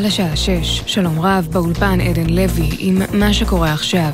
[0.00, 4.10] צה"ל השעה 6, שלום רב, באולפן עדן לוי עם מה שקורה עכשיו.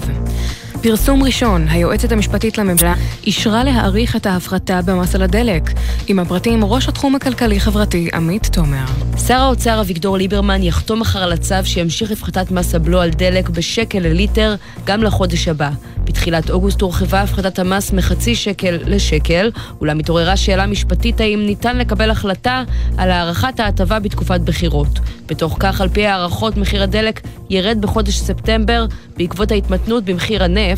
[0.88, 2.94] פרסום ראשון, היועצת המשפטית לממשלה
[3.26, 5.62] אישרה להאריך את ההפחתה במס על הדלק.
[6.06, 8.84] עם הפרטים, ראש התחום הכלכלי-חברתי עמית תומר.
[9.26, 13.98] שר האוצר אביגדור ליברמן יחתום מחר על הצו שימשיך הפחתת מס הבלו על דלק בשקל
[13.98, 15.70] לליטר גם לחודש הבא.
[16.05, 19.50] בתחילת אוגוסט הורחבה הפחתת המס מחצי שקל לשקל,
[19.80, 22.62] אולם התעוררה שאלה משפטית האם ניתן לקבל החלטה
[22.98, 24.98] על הארכת ההטבה בתקופת בחירות.
[25.28, 30.76] בתוך כך, על פי הערכות, מחיר הדלק ירד בחודש ספטמבר בעקבות ההתמתנות במחיר הנפט,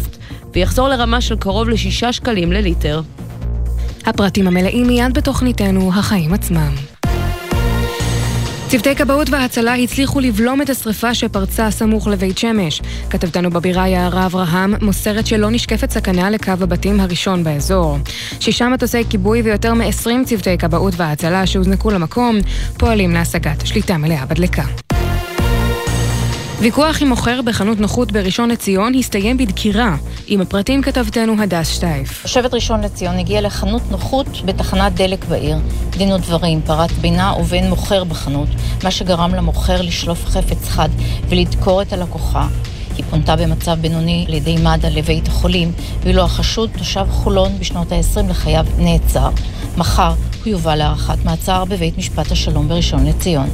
[0.52, 3.02] ויחזור לרמה של קרוב לשישה שקלים לליטר.
[4.06, 6.74] הפרטים המלאים מיד בתוכניתנו, החיים עצמם.
[8.68, 12.82] צוותי כבאות והצלה הצליחו לבלום את השרפה שפרצה סמוך לבית שמש.
[13.10, 17.98] כתבתנו בבירה יערה אברהם מוסרת שלא נשקפת סכנה לקו הבתים הראשון באזור.
[18.40, 22.36] שישה מטוסי כיבוי ויותר מ-20 צוותי כבאות והצלה שהוזנקו למקום
[22.78, 24.87] פועלים להשגת שליטה מלאה בדלקה.
[26.60, 29.96] ויכוח עם מוכר בחנות נוחות בראשון לציון הסתיים בדקירה.
[30.26, 32.22] עם הפרטים כתבתנו הדס שטייף.
[32.22, 35.58] תושבת ראשון לציון הגיעה לחנות נוחות בתחנת דלק בעיר.
[35.90, 38.48] דין ודברים פרט בינה ובין מוכר בחנות,
[38.84, 40.88] מה שגרם למוכר לשלוף חפץ חד
[41.28, 42.48] ולדקור את הלקוחה.
[42.96, 45.72] היא פונתה במצב בינוני על ידי מד"א לבית החולים,
[46.02, 49.30] ואילו החשוד, תושב חולון בשנות ה-20 לחייו, נעצר.
[49.76, 53.48] מחר הוא יובא להארכת מעצר בבית משפט השלום בראשון לציון.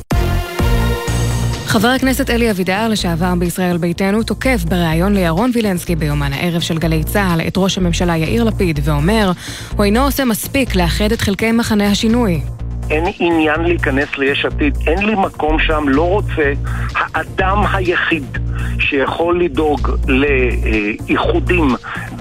[1.74, 7.04] חבר הכנסת אלי אבידר, לשעבר בישראל ביתנו, תוקף בריאיון לירון וילנסקי ביומן הערב של גלי
[7.04, 9.30] צה"ל את ראש הממשלה יאיר לפיד, ואומר,
[9.76, 12.40] הוא אינו עושה מספיק לאחד את חלקי מחנה השינוי.
[12.90, 16.52] אין עניין להיכנס ליש עתיד, אין לי מקום שם, לא רוצה.
[16.94, 18.38] האדם היחיד
[18.78, 21.68] שיכול לדאוג לאיחודים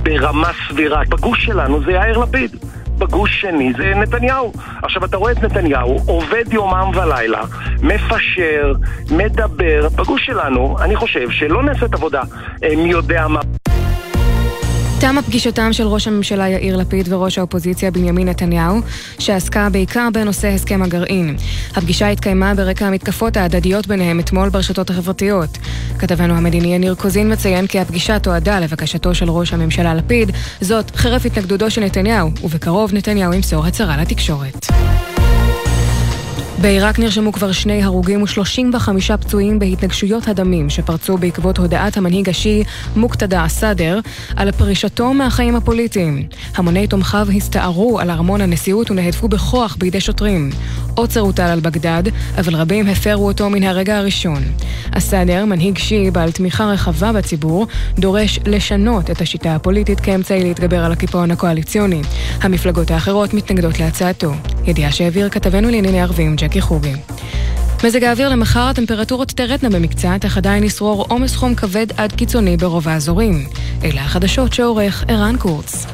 [0.04, 2.63] ברמה סבירה בגוש שלנו זה יאיר לפיד.
[2.98, 4.52] בגוש שני זה נתניהו.
[4.84, 7.42] עכשיו אתה רואה את נתניהו עובד יומם ולילה,
[7.82, 8.74] מפשר,
[9.12, 9.88] מדבר.
[9.96, 12.22] בגוש שלנו, אני חושב שלא נעשית עבודה
[12.78, 13.40] מי יודע מה.
[15.04, 18.80] תמה פגישתם של ראש הממשלה יאיר לפיד וראש האופוזיציה בנימין נתניהו,
[19.20, 21.36] שעסקה בעיקר בנושא הסכם הגרעין.
[21.76, 25.58] הפגישה התקיימה ברקע המתקפות ההדדיות ביניהם אתמול ברשתות החברתיות.
[26.00, 30.32] כתבנו המדיני יניר קוזין מציין כי הפגישה תועדה לבקשתו של ראש הממשלה לפיד,
[30.62, 34.68] זאת חרף התנגדותו של נתניהו, ובקרוב נתניהו ימסור הצהרה לתקשורת.
[36.62, 42.64] בעיראק נרשמו כבר שני הרוגים ו-35 פצועים בהתנגשויות הדמים שפרצו בעקבות הודעת המנהיג השיעי
[42.96, 44.00] מוקתדה א-סאדר
[44.36, 46.24] על פרישתו מהחיים הפוליטיים.
[46.56, 50.50] המוני תומכיו הסתערו על ארמון הנשיאות ונהדפו בכוח בידי שוטרים.
[50.96, 52.04] עוצר הוטל על בגדד,
[52.38, 54.44] אבל רבים הפרו אותו מן הרגע הראשון.
[54.92, 57.68] א-סאדר, מנהיג שיעי בעל תמיכה רחבה בציבור,
[58.00, 62.02] דורש לשנות את השיטה הפוליטית כאמצעי להתגבר על הקיפאון הקואליציוני.
[62.42, 64.32] המפלגות האחרות מתנגדות להצעתו.
[64.66, 66.94] ידיעה שהעביר כתבנו לענייני ערבים ג'קי חוגי.
[67.84, 72.88] מזג האוויר למחר הטמפרטורות תרדנה במקצת, אך עדיין ישרור עומס חום כבד עד קיצוני ברוב
[72.88, 73.46] האזורים.
[73.84, 75.86] אלה החדשות שעורך ערן קורץ.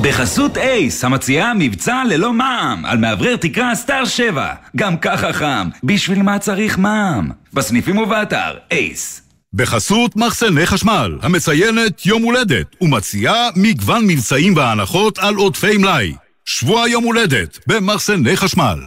[0.00, 4.54] בחסות אייס, המציעה מבצע ללא מע"מ על מאוורר תקרה סטאר 7.
[4.76, 7.30] גם ככה חם, בשביל מה צריך מע"מ?
[7.52, 9.23] בסניפים ובאתר, אייס.
[9.56, 16.14] בחסות מחסני חשמל, המציינת יום הולדת, ומציעה מגוון מבצעים והנחות על עודפי מלאי.
[16.44, 18.78] שבוע יום הולדת במחסני חשמל.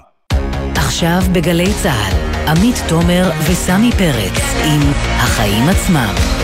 [0.76, 6.37] עכשיו בגלי צה"ל, עמית תומר וסמי פרץ עם החיים עצמם.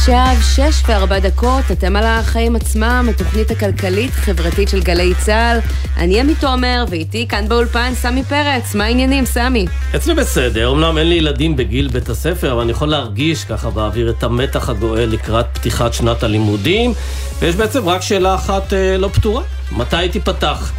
[0.00, 5.58] עכשיו שש וארבע דקות, אתם על החיים עצמם, התוכנית הכלכלית-חברתית של גלי צה"ל.
[5.96, 8.74] אני עמי תומר, ואיתי כאן באולפן סמי פרץ.
[8.74, 9.66] מה העניינים, סמי?
[9.96, 14.10] אצלי בסדר, אמנם אין לי ילדים בגיל בית הספר, אבל אני יכול להרגיש ככה באוויר
[14.10, 16.92] את המתח הגואל לקראת פתיחת שנת הלימודים,
[17.38, 19.42] ויש בעצם רק שאלה אחת אה, לא פתורה,
[19.72, 20.72] מתי היא תיפתח?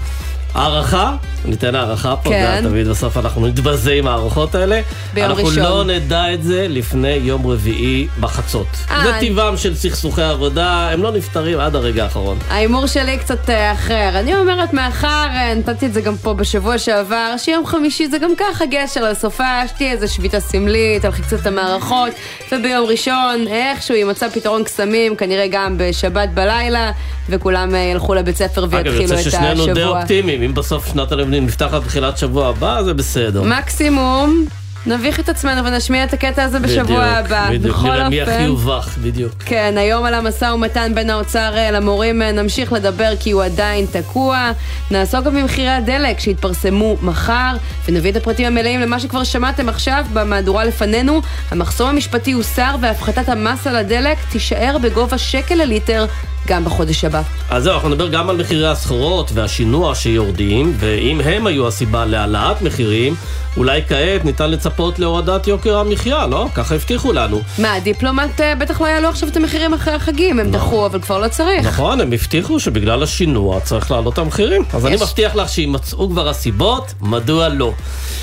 [0.53, 1.15] הערכה,
[1.45, 2.61] ניתן הערכה פה, כן.
[2.63, 4.81] תמיד בסוף אנחנו נתבזה עם ההערכות האלה.
[5.13, 5.63] ביום אנחנו ראשון.
[5.63, 8.67] לא נדע את זה לפני יום רביעי בחצות.
[8.91, 12.37] אה, זה טיבם של סכסוכי עבודה, הם לא נפתרים עד הרגע האחרון.
[12.49, 14.09] ההימור שלי קצת אה, אחר.
[14.19, 18.31] אני אומרת מאחר, אה, נתתי את זה גם פה בשבוע שעבר, שיום חמישי זה גם
[18.37, 22.11] ככה גשר לסופה, שתהיה איזה שביתה סמלית, תלכי קצת את המערכות,
[22.51, 26.91] וביום ראשון איכשהו יימצא פתרון קסמים, כנראה גם בשבת בלילה,
[27.29, 29.99] וכולם אה, ילכו לבית ספר אגב, ויתחילו יוצא את ששנינו די השבוע.
[29.99, 33.43] אופטימיים, אם בסוף שנת הלימודים נפתחת בתחילת שבוע הבא, זה בסדר.
[33.43, 34.45] מקסימום,
[34.85, 37.49] נביך את עצמנו ונשמיע את הקטע הזה בשבוע בדיוק, הבא.
[37.49, 39.33] בדיוק, בכל נראה מי הכי יובך, בדיוק.
[39.45, 43.85] כן, היום על המשא ומתן בין האוצר אה, למורים אה, נמשיך לדבר כי הוא עדיין
[43.91, 44.51] תקוע.
[44.91, 47.55] נעסוק גם במחירי הדלק שיתפרסמו מחר,
[47.87, 51.21] ונביא את הפרטים המלאים למה שכבר שמעתם עכשיו במהדורה לפנינו.
[51.51, 56.05] המחסום המשפטי הוסר והפחתת המס על הדלק תישאר בגובה שקל לליטר
[56.47, 57.21] גם בחודש הבא.
[57.49, 62.61] אז זהו, אנחנו נדבר גם על מחירי הסחורות והשינוע שיורדים, ואם הם היו הסיבה להעלאת
[62.61, 63.15] מחירים,
[63.57, 66.47] אולי כעת ניתן לצפות להורדת יוקר המחיה, לא?
[66.55, 67.41] ככה הבטיחו לנו.
[67.57, 71.19] מה, הדיפלומט אה, בטח לא יעלו עכשיו את המחירים אחרי החגים, הם דחו, אבל כבר
[71.19, 71.65] לא צריך.
[71.65, 74.63] נכון, הם הבטיחו שבגלל השינוע צריך להעלות את המחירים.
[74.73, 77.73] אז אני מבטיח לך שימצאו כבר הסיבות, מדוע לא.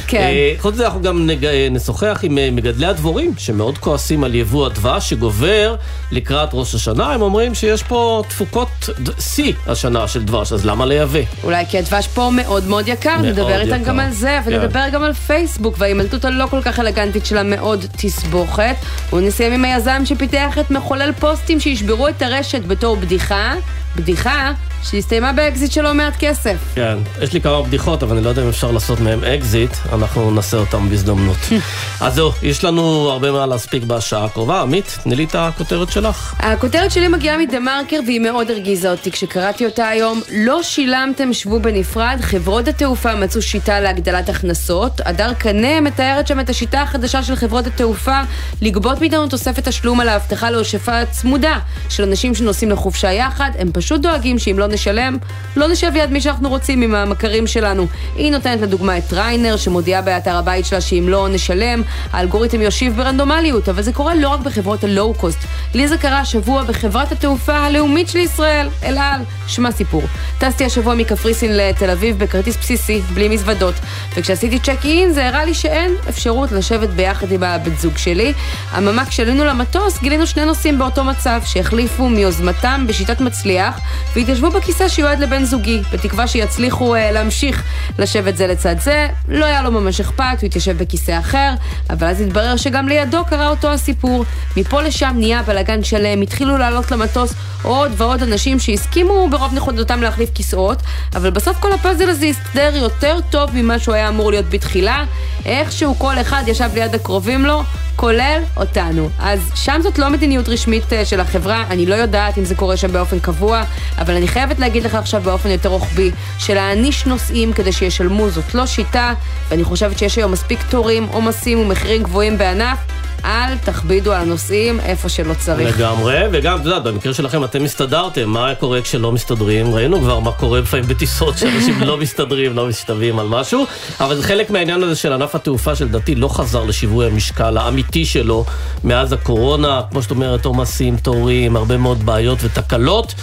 [0.07, 0.19] כן.
[0.19, 1.31] אה, חוץ מזה אנחנו גם.
[1.45, 5.77] אה, נשוחח עם מגדלי הדבורים, שמאוד כועסים על יבוא הדבש שגובר
[6.11, 7.13] לקראת ראש השנה.
[7.13, 8.89] הם אומרים שיש פה תפוקות
[9.21, 11.19] שיא השנה של דבש, אז למה לייבא?
[11.45, 13.83] אולי כי הדבש פה מאוד מאוד יקר, נדבר איתם.
[13.85, 14.51] גם על זה, כן.
[14.53, 18.75] ונדבר גם על פייסבוק וההימלטות הלא כל כך אלגנטית שלה מעוד תסבוכת.
[19.13, 23.55] ונסיים עם היזם שפיתח את מחולל פוסטים שישברו את הרשת בתור בדיחה,
[23.97, 24.53] בדיחה
[24.83, 26.57] שהסתיימה באקזיט של לא מעט כסף.
[26.75, 30.31] כן, יש לי כמה בדיחות, אבל אני לא יודע אם אפשר לעשות מהם אקזיט, אנחנו
[30.31, 31.37] נעשה אותם בהזדמנות.
[32.01, 34.61] אז זהו, יש לנו הרבה מה להספיק בשעה הקרובה.
[34.61, 36.35] עמית, תני לי את הכותרת שלך.
[36.39, 40.21] הכותרת שלי מגיעה מדה מרקר והיא מאוד הרגיזה אותי כשקראתי אותה היום.
[40.33, 45.01] לא שילמתם, שבו בנפרד, חברות התעופה מצאו שיטה להגדלת הכנסות.
[45.05, 48.21] הדר קנה מתארת שם את השיטה החדשה של חברות התעופה
[48.63, 51.59] לגבות מאיתנו תוספת תשלום על האבטחה להושפה צמודה
[51.89, 53.51] של אנשים שנוסעים לחופשה יחד.
[53.59, 55.17] הם פשוט דואגים שאם לא נשלם,
[55.57, 57.87] לא נשב ליד מי שאנחנו רוצים עם המכרים שלנו.
[58.17, 61.83] היא נותנת לדוגמה את ריינר, שמודיעה באתר הבית שלה שאם לא נשלם,
[62.13, 65.39] האלגוריתם יושיב ברנדומליות, אבל זה קורה לא רק בחברות הלואו-קוסט.
[65.75, 69.21] לי זה קרה השבוע בחברת התעופה הלאומית של ישראל, אל על.
[69.47, 70.03] שמע סיפור.
[70.39, 73.75] טסתי השבוע מקפריסין לתל אביב בכרטיס בסיסי, בלי מזוודות,
[74.17, 78.33] וכשעשיתי צ'ק אין זה הראה לי שאין אפשרות לשבת ביחד עם הבת זוג שלי.
[78.79, 83.81] אממה, כשעלינו למטוס גילינו שני נוסעים באותו מצב, שהחליפו מיוזמתם בשיטת מצליח,
[84.17, 87.63] והתיישבו בכיסא שיועד לבן זוגי, בתקווה שיצליחו אה, להמשיך
[87.99, 89.09] לשבת זה לצד זה.
[89.29, 91.55] לא היה לו ממש אכפת, הוא התיישב בכיסא אחר,
[91.91, 94.25] אבל אז התברר שגם לידו קרה אותו הסיפור.
[94.57, 100.31] מפה לשם נהיה בלאגן שלם, התחילו לעלות למטוס עוד ועוד אנשים שהסכימו ברוב נכונותם להחליף
[100.35, 100.83] כיסאות,
[101.15, 105.05] אבל בסוף כל הפאזל הזה הסתדר יותר טוב ממה שהוא היה אמור להיות בתחילה.
[105.47, 107.63] איכשהו כל אחד ישב ליד הקרובים לו,
[107.99, 109.09] כולל אותנו.
[109.19, 112.77] אז שם זאת לא מדיניות רשמית אה, של החברה, אני לא יודעת אם זה קורה
[112.77, 113.63] שם באופן קבוע,
[113.99, 118.67] אבל אני חייבת להגיד לך עכשיו באופן יותר רוחבי, שלהעניש נוסעים כדי שישלמו זאת לא
[118.67, 119.15] שיטה,
[119.49, 122.79] ואני חושבת שיש היום מספיק תורים, עומסים ומחירים גבוהים בענף.
[123.25, 125.79] אל תכבידו על הנוסעים איפה שלא צריך.
[125.79, 129.75] לגמרי, וגם, את יודעת, במקרה שלכם אתם הסתדרתם, מה קורה כשלא מסתדרים?
[129.75, 133.67] ראינו כבר מה קורה לפעמים בטיסות שאנשים לא מסתדרים, לא משתווים על משהו,
[134.01, 138.45] אבל זה חלק מהעניין הזה של ענף התעופה שלדעתי לא חזר לשיווי המשקל האמיתי שלו
[138.85, 143.15] מאז הקורונה, כמו שאת אומרת, עומסים, תורים, הרבה מאוד בעיות ותקלות.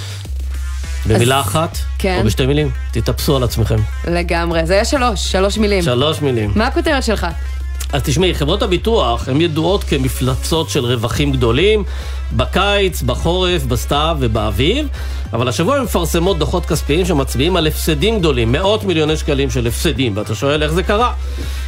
[1.08, 2.18] במילה אחת, כן.
[2.20, 3.76] או בשתי מילים, תתאפסו על עצמכם.
[4.08, 5.84] לגמרי, זה היה שלוש, שלוש מילים.
[5.84, 6.52] שלוש מילים.
[6.56, 7.28] מה הכותרת שלך?
[7.96, 11.84] אז תשמעי, חברות הביטוח הן ידועות כמפלצות של רווחים גדולים
[12.34, 14.88] בקיץ, בחורף, בסתיו ובאביב,
[15.34, 20.18] אבל השבוע הן מפרסמות דוחות כספיים שמצביעים על הפסדים גדולים, מאות מיליוני שקלים של הפסדים,
[20.18, 21.14] ואתה שואל איך זה קרה.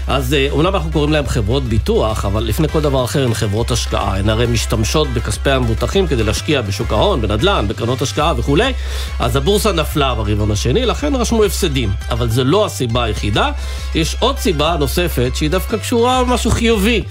[0.08, 3.72] אז אה, אומנם אנחנו קוראים להן חברות ביטוח, אבל לפני כל דבר אחר הן חברות
[3.72, 4.18] השקעה.
[4.18, 8.74] הן הרי משתמשות בכספי המבוטחים כדי להשקיע בשוק ההון, בנדל"ן, בקרנות השקעה וכולי.
[9.20, 11.90] אז הבורסה נפלה ברבעון השני, לכן רשמו הפסדים.
[12.10, 13.50] אבל זו לא הסיבה היחידה.
[13.96, 17.04] יש עוד סיבה נוספת שהיא דווקא קשורה למשהו חיובי.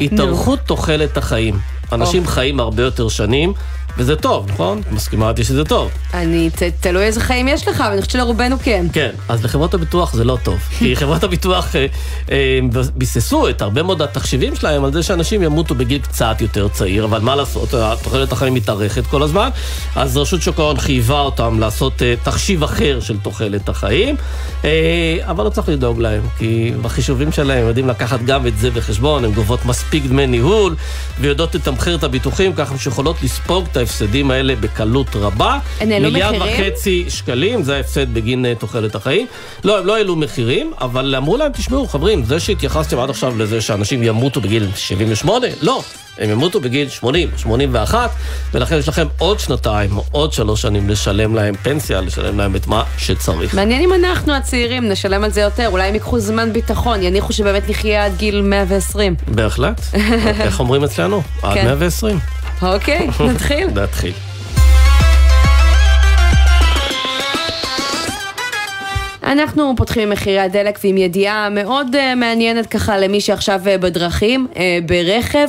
[0.00, 1.73] התארכות תוחלת החיים.
[1.92, 3.52] אנשים חיים הרבה יותר שנים,
[3.98, 4.78] וזה טוב, נכון?
[4.88, 5.90] את מסכימה איתי שזה טוב.
[6.14, 8.86] אני, ת- תלוי איזה חיים יש לך, אבל אני חושבת שלרובנו כן.
[8.92, 10.58] כן, אז לחברות הביטוח זה לא טוב.
[10.78, 11.86] כי חברות הביטוח אה,
[12.30, 12.58] אה,
[12.94, 17.20] ביססו את הרבה מאוד התחשיבים שלהם על זה שאנשים ימותו בגיל קצת יותר צעיר, אבל
[17.20, 17.68] מה לעשות,
[18.02, 19.48] תוחלת החיים מתארכת כל הזמן,
[19.96, 24.16] אז רשות שוק ההון חייבה אותם לעשות אה, תחשיב אחר של תוחלת החיים,
[24.64, 24.70] אה,
[25.22, 29.24] אבל לא צריך לדאוג להם, כי בחישובים שלהם הם יודעים לקחת גם את זה בחשבון,
[29.24, 30.74] הן גובות מספיק דמי ניהול,
[31.20, 35.58] ויודעות לתמחר את הביטוחים ככה שיכולות לספוג את ההפסדים האלה בקלות רבה.
[35.80, 36.72] הן העלו מיליארד מחירים?
[36.72, 39.26] וחצי שקלים, זה ההפסד בגין אה, תוחלת החיים.
[39.64, 43.60] לא, הם לא העלו מחירים, אבל אמרו להם, תשמעו, חברים, זה שהתייחסתם עד עכשיו לזה
[43.60, 45.82] שאנשים ימותו בגיל 78, לא.
[46.18, 48.10] הם ימותו בגיל 80, 81,
[48.54, 52.82] ולכן יש לכם עוד שנתיים, עוד שלוש שנים לשלם להם פנסיה, לשלם להם את מה
[52.98, 53.54] שצריך.
[53.54, 57.68] מעניין אם אנחנו הצעירים נשלם על זה יותר, אולי הם ייקחו זמן ביטחון, יניחו שבאמת
[57.68, 59.14] נחיה עד גיל 120.
[59.28, 59.80] בהחלט.
[60.46, 61.22] איך אומרים אצלנו?
[61.42, 61.58] עד
[62.60, 62.66] כן.
[62.66, 63.10] 120.
[63.10, 63.66] אוקיי, נתחיל.
[63.82, 64.33] נתחיל.
[69.26, 74.46] אנחנו פותחים עם מחירי הדלק ועם ידיעה מאוד uh, מעניינת ככה למי שעכשיו uh, בדרכים,
[74.52, 75.48] uh, ברכב.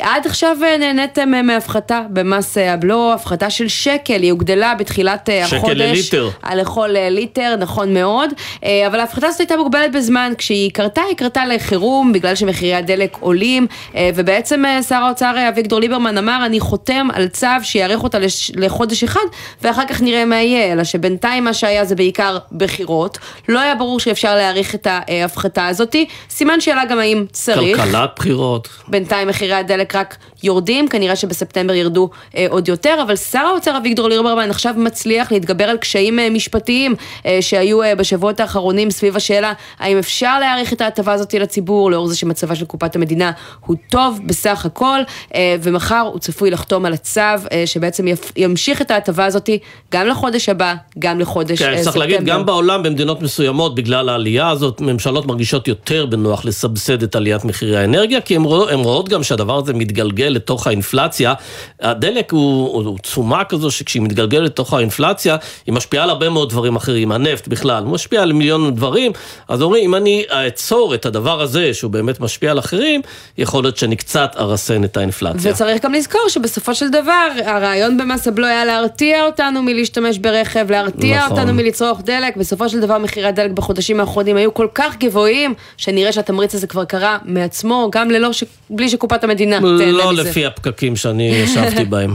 [0.00, 5.72] עד עכשיו נהניתם מהפחתה במס הבלו, הפחתה של שקל, היא הוגדלה בתחילת שקל החודש.
[5.72, 6.30] שקל לליטר.
[6.54, 8.30] לכל ליטר, נכון מאוד.
[8.62, 10.32] אבל ההפחתה הזאת הייתה מוגבלת בזמן.
[10.38, 13.66] כשהיא קרתה, היא קרתה לחירום, בגלל שמחירי הדלק עולים,
[14.14, 18.18] ובעצם שר האוצר אביגדור ליברמן אמר, אני חותם על צו שיאריך אותה.
[18.54, 19.20] לחודש אחד,
[19.62, 23.15] ואחר כך נראה מה יהיה, אלא שבינתיים מה שהיה זה בעיקר בחירות.
[23.48, 25.96] לא היה ברור שאפשר להאריך את ההפחתה הזאת.
[26.30, 27.80] סימן שאלה גם האם צריך.
[27.80, 28.68] כלכלת בחירות.
[28.88, 30.16] בינתיים מחירי הדלק רק
[30.46, 35.64] יורדים, כנראה שבספטמבר ירדו אה, עוד יותר, אבל שר האוצר אביגדור ליברמן עכשיו מצליח להתגבר
[35.64, 36.94] על קשיים אה, משפטיים
[37.26, 42.06] אה, שהיו אה, בשבועות האחרונים סביב השאלה האם אפשר להאריך את ההטבה הזאת לציבור, לאור
[42.06, 43.30] זה שמצבה של קופת המדינה
[43.66, 45.00] הוא טוב בסך הכל,
[45.34, 49.50] אה, ומחר הוא צפוי לחתום על הצו אה, שבעצם יפ, ימשיך את ההטבה הזאת
[49.92, 54.48] גם לחודש הבא, גם לחודש כן, אה, צריך להגיד, גם בעולם, במדינות מסוימות, בגלל העלייה
[54.48, 59.58] הזאת, ממשלות מרגישות יותר בנוח לסבסד את עליית מחירי האנרגיה, כי הן רואות גם שהדבר
[59.58, 61.34] הזה מתגלגל לתוך האינפלציה.
[61.80, 66.76] הדלק הוא, הוא תשומה כזו שכשהיא מתגלגלת לתוך האינפלציה, היא משפיעה על הרבה מאוד דברים
[66.76, 69.12] אחרים, הנפט בכלל, הוא משפיע על מיליון דברים,
[69.48, 73.00] אז אומרים, אם אני אעצור את הדבר הזה, שהוא באמת משפיע על אחרים,
[73.38, 75.52] יכול להיות שאני קצת ארסן את האינפלציה.
[75.52, 81.18] וצריך גם לזכור שבסופו של דבר, הרעיון במס הבלו היה להרתיע אותנו מלהשתמש ברכב, להרתיע
[81.18, 81.38] נכון.
[81.38, 86.12] אותנו מלצרוך דלק, בסופו של דבר מחירי הדלק בחודשים האחרונים היו כל כך גבוהים, שנראה
[86.12, 88.44] שהתמריץ הזה כבר קרה מעצמו, גם ללא ש...
[88.70, 89.92] בלי שקופת המדינה תהנה.
[89.92, 92.14] לא לפי הפקקים שאני ישבתי בהם.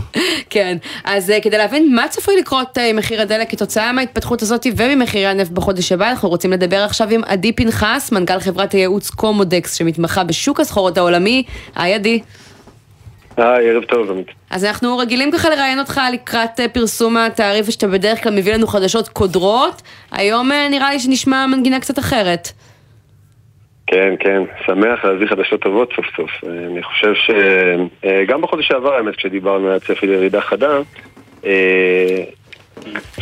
[0.50, 4.68] כן, אז uh, כדי להבין מה צפוי לקרות uh, עם מחיר הדלק כתוצאה מההתפתחות הזאת
[4.78, 9.74] וממחירי הנפט בחודש הבא, אנחנו רוצים לדבר עכשיו עם עדי פנחס, מנכ"ל חברת הייעוץ קומודקס,
[9.74, 11.44] שמתמחה בשוק הסחורות העולמי.
[11.76, 12.20] היי עדי.
[13.38, 14.28] היי, ערב טוב, עמית.
[14.50, 19.08] אז אנחנו רגילים ככה לראיין אותך לקראת פרסום התעריף, שאתה בדרך כלל מביא לנו חדשות
[19.10, 19.82] קודרות.
[20.12, 22.52] היום נראה לי שנשמע מנגינה קצת אחרת.
[23.92, 26.32] כן, כן, שמח להביא חדשות טובות סוף סוף.
[26.44, 30.80] אני חושב שגם בחודש שעבר, האמת, כשדיברנו היה צפי לירידה חדה,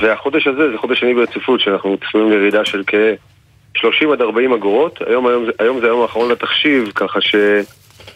[0.01, 4.99] והחודש הזה זה חודש שני ברציפות, שאנחנו צפויים לירידה של כ-30 עד 40 אגורות.
[5.07, 7.35] היום, היום, היום זה היום האחרון לתחשיב, ככה ש...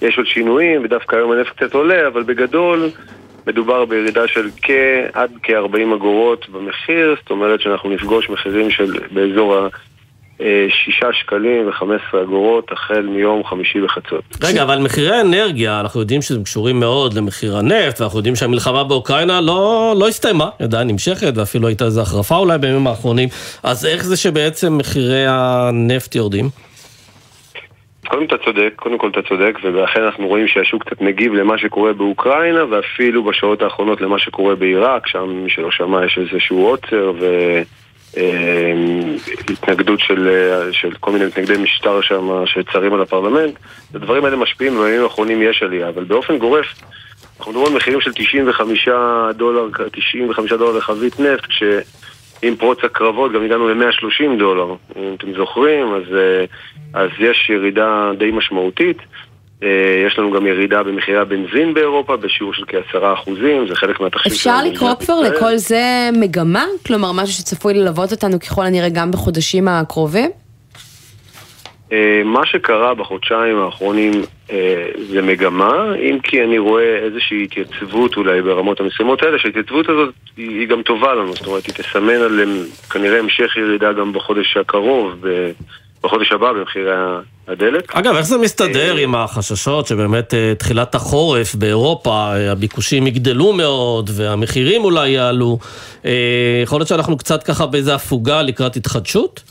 [0.02, 2.90] יש עוד שינויים, ודווקא היום הנפט קצת עולה, אבל בגדול
[3.48, 9.68] מדובר בירידה של כעד כ-40 אגורות במחיר, זאת אומרת שאנחנו נפגוש מחירים של באזור ה...
[10.70, 14.24] שישה שקלים וחמש עשרה אגורות החל מיום חמישי בחצות.
[14.44, 19.42] רגע, אבל מחירי האנרגיה, אנחנו יודעים שהם קשורים מאוד למחיר הנפט, ואנחנו יודעים שהמלחמה באוקראינה
[19.42, 23.30] לא, לא הסתיימה, עדיין נמשכת, ואפילו הייתה איזו החרפה אולי בימים האחרונים,
[23.64, 26.46] אז איך זה שבעצם מחירי הנפט יורדים?
[28.08, 31.94] קודם אתה צודק, קודם כל אתה צודק, ולכן אנחנו רואים שהשוק קצת מגיב למה שקורה
[31.94, 37.12] באוקראינה, ואפילו בשעות האחרונות למה שקורה בעיראק, שם מי שלא שמע יש איזשהו עוצר
[39.48, 40.30] והתנגדות של,
[40.72, 43.54] של כל מיני מתנגדי משטר שם שצרים על הפרלמנט.
[43.94, 46.66] הדברים האלה משפיעים, ובימים האחרונים יש עלייה, אבל באופן גורף,
[47.38, 48.90] אנחנו מדברים על מחירים של 95
[49.36, 51.64] דולר, 95 דולר לחבית נפט, כש...
[52.44, 56.04] עם פרוץ הקרבות גם הגענו ל-130 דולר, אם אתם זוכרים, אז,
[56.94, 58.98] אז יש ירידה די משמעותית.
[60.08, 64.64] יש לנו גם ירידה במחירי הבנזין באירופה בשיעור של כעשרה אחוזים, זה חלק מהתחשיב אפשר
[64.64, 66.66] לקרוא כבר לכל זה מגמה?
[66.88, 70.32] כלומר, משהו שצפוי ללוות אותנו ככל הנראה גם בחודשים הקרובים?
[72.26, 74.12] מה שקרה בחודשיים האחרונים
[75.10, 80.68] זה מגמה, אם כי אני רואה איזושהי התייצבות אולי ברמות המסוימות האלה, שההתייצבות הזאת היא
[80.68, 82.40] גם טובה לנו, זאת אומרת היא תסמן על
[82.90, 85.26] כנראה המשך ירידה גם בחודש הקרוב,
[86.04, 86.92] בחודש הבא במחירי
[87.48, 87.96] הדלק.
[87.96, 95.10] אגב, איך זה מסתדר עם החששות שבאמת תחילת החורף באירופה, הביקושים יגדלו מאוד והמחירים אולי
[95.10, 95.58] יעלו?
[96.64, 99.44] יכול להיות שאנחנו קצת ככה באיזה הפוגה לקראת התחדשות?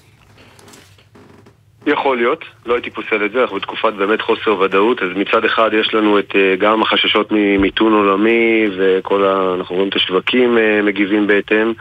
[1.86, 5.70] יכול להיות, לא הייתי פוסל את זה, אנחנו בתקופת באמת חוסר ודאות, אז מצד אחד
[5.80, 9.54] יש לנו את גם החששות ממיתון עולמי וכל ה...
[9.54, 11.72] אנחנו רואים את השווקים מגיבים בהתאם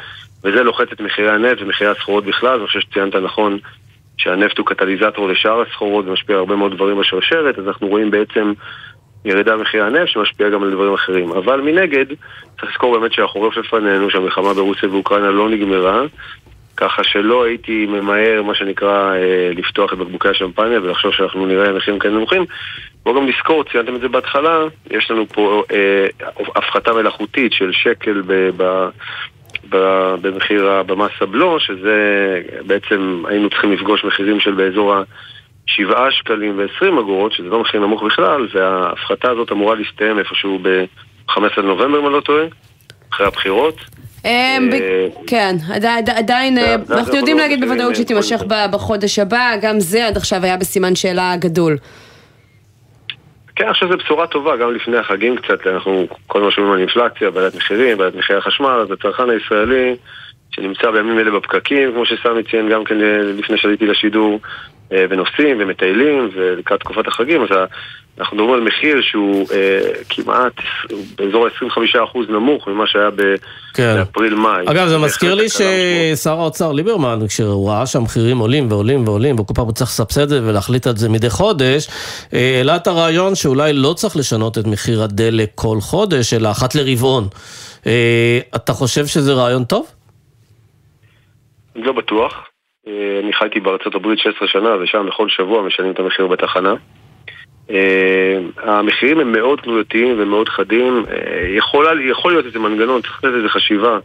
[0.43, 3.57] וזה לוחץ את מחירי הנפט ומחירי הסחורות בכלל, אני חושב שציינת נכון
[4.21, 8.53] שהנפט הוא קטליזטור לשאר הסחורות ומשפיע הרבה מאוד דברים בשרשרת, אז אנחנו רואים בעצם
[9.25, 11.31] ירידה במחירי הנפט שמשפיע גם על דברים אחרים.
[11.31, 12.05] אבל מנגד,
[12.59, 16.01] צריך לזכור באמת שהחורף לפנינו, שהמלחמה ברוסיה ואוקראינה לא נגמרה
[16.77, 19.13] ככה שלא הייתי ממהר, מה שנקרא,
[19.55, 22.45] לפתוח את בקבוקי השמפניה ולחשוב שאנחנו נראה מחירים כאלה נמוכים.
[23.03, 24.59] בואו גם נזכור, ציינתם את זה בהתחלה,
[24.91, 26.07] יש לנו פה אה,
[26.55, 28.89] הפחתה מלאכותית של שקל ב, ב,
[30.21, 31.97] במחיר, במס הבלו, שזה
[32.67, 38.03] בעצם היינו צריכים לפגוש מחירים של באזור ה-7 שקלים ו-20 אגורות, שזה לא מחיר נמוך
[38.03, 42.45] בכלל, וההפחתה הזאת אמורה להסתיים איפשהו ב-15 לנובמבר, אם אני לא טועה,
[43.13, 43.75] אחרי הבחירות.
[44.25, 44.57] אה,
[45.27, 45.55] כן,
[46.15, 46.57] עדיין,
[46.89, 48.41] אנחנו יודעים להגיד בוודאות שהיא תימשך
[48.71, 51.77] בחודש הבא, גם זה עד עכשיו היה בסימן שאלה גדול.
[53.61, 57.31] כן, עכשיו זו בשורה טובה, גם לפני החגים קצת, אנחנו כל הזמן שומעים על אינפלציה,
[57.31, 59.95] בעיית מחירים, בעיית מחירי החשמל, אז הצרכן הישראלי
[60.55, 62.97] שנמצא בימים אלה בפקקים, כמו שסמי ציין גם כן
[63.37, 64.39] לפני שעליתי לשידור,
[64.91, 67.49] ונוסעים ומטיילים, ולקראת תקופת החגים, אז
[68.19, 69.79] אנחנו מדברים על מחיר שהוא אה,
[70.09, 70.53] כמעט
[71.17, 73.09] באזור ה-25% נמוך ממה שהיה
[73.73, 73.95] כן.
[73.97, 74.65] באפריל-מאי.
[74.65, 79.65] אגב, זה מזכיר לי ששר האוצר ליברמן, כשהוא ראה שהמחירים עולים ועולים ועולים, וכל פעם
[79.65, 81.87] הוא צריך לסבסד את זה ולהחליט על זה מדי חודש,
[82.33, 86.75] אה, העלה את הרעיון שאולי לא צריך לשנות את מחיר הדלק כל חודש, אלא אחת
[86.75, 87.27] לרבעון.
[87.87, 89.85] אה, אתה חושב שזה רעיון טוב?
[91.75, 92.47] לא בטוח.
[92.87, 96.73] אה, אני חייתי בארצות הברית 16 שנה, ושם בכל שבוע משנים את המחיר בתחנה.
[97.69, 101.05] אה, המחירים הם מאוד תנודתיים ומאוד חדים.
[101.11, 103.99] אה, יכול, יכול להיות איזה מנגנון, צריך לתת איזה חשיבה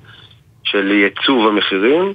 [0.65, 2.13] של ייצוב המחירים.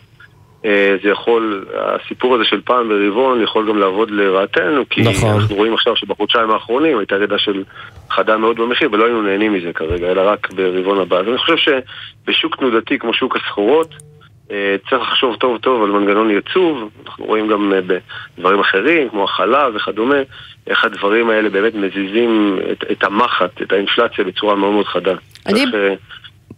[1.03, 5.29] זה יכול, הסיפור הזה של פעם ברבעון יכול גם לעבוד לרעתנו, כי נכון.
[5.29, 7.63] אנחנו רואים עכשיו שבחודשיים האחרונים הייתה ירידה של
[8.09, 11.17] חדה מאוד במחיר, ולא היינו נהנים מזה כרגע, אלא רק ברבעון הבא.
[11.17, 13.95] אז אני חושב שבשוק תנודתי כמו שוק הסחורות,
[14.89, 17.79] צריך לחשוב טוב טוב על מנגנון ייצוב, אנחנו רואים גם אה,
[18.37, 20.15] בדברים אחרים, כמו החלב וכדומה,
[20.67, 25.13] איך הדברים האלה באמת מזיזים את, את המחט, את האינפלציה בצורה מאוד מאוד חדה.
[25.45, 25.59] אני...
[25.59, 25.93] צריך אה,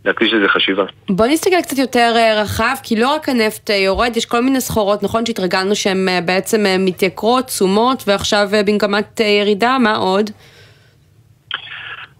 [0.06, 0.84] להקדיש לזה חשיבה.
[1.10, 5.26] בוא נסתכל קצת יותר רחב, כי לא רק הנפט יורד, יש כל מיני סחורות, נכון
[5.26, 10.30] שהתרגלנו שהן בעצם מתייקרות, תשומות, ועכשיו במגמת ירידה, מה עוד?